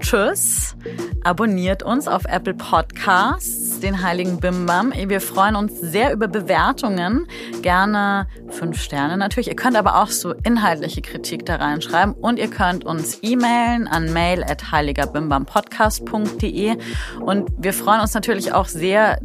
[0.00, 0.76] Tschüss.
[1.24, 4.92] Abonniert uns auf Apple Podcasts, den Heiligen Bimbam.
[4.92, 7.26] Wir freuen uns sehr über Bewertungen.
[7.62, 9.48] Gerne fünf Sterne natürlich.
[9.48, 14.12] Ihr könnt aber auch so inhaltliche Kritik da reinschreiben und ihr könnt uns e-mailen an
[14.12, 16.76] mail at heiligerbimbampodcast.de
[17.20, 19.18] und wir freuen uns natürlich auch sehr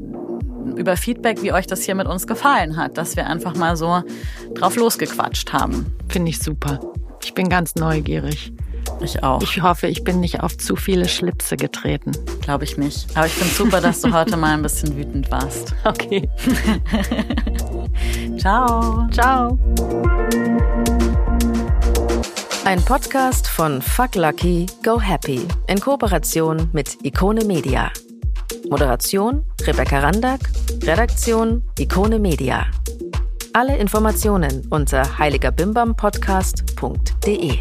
[0.76, 4.04] über Feedback, wie euch das hier mit uns gefallen hat, dass wir einfach mal so
[4.56, 5.96] drauf losgequatscht haben.
[6.10, 6.80] Finde ich super.
[7.24, 8.52] Ich bin ganz neugierig.
[9.02, 9.42] Ich auch.
[9.42, 12.12] Ich hoffe, ich bin nicht auf zu viele Schlipse getreten.
[12.42, 13.08] Glaube ich nicht.
[13.16, 15.74] Aber ich finde super, dass du heute mal ein bisschen wütend warst.
[15.88, 16.28] Okay.
[18.38, 19.08] Ciao.
[19.12, 19.58] Ciao.
[22.66, 27.90] Ein Podcast von Fuck Lucky, Go Happy in Kooperation mit Ikone Media.
[28.70, 30.42] Moderation Rebecca Randack,
[30.84, 32.66] Redaktion Ikone Media.
[33.54, 37.60] Alle Informationen unter heiligerbimbampodcast.de.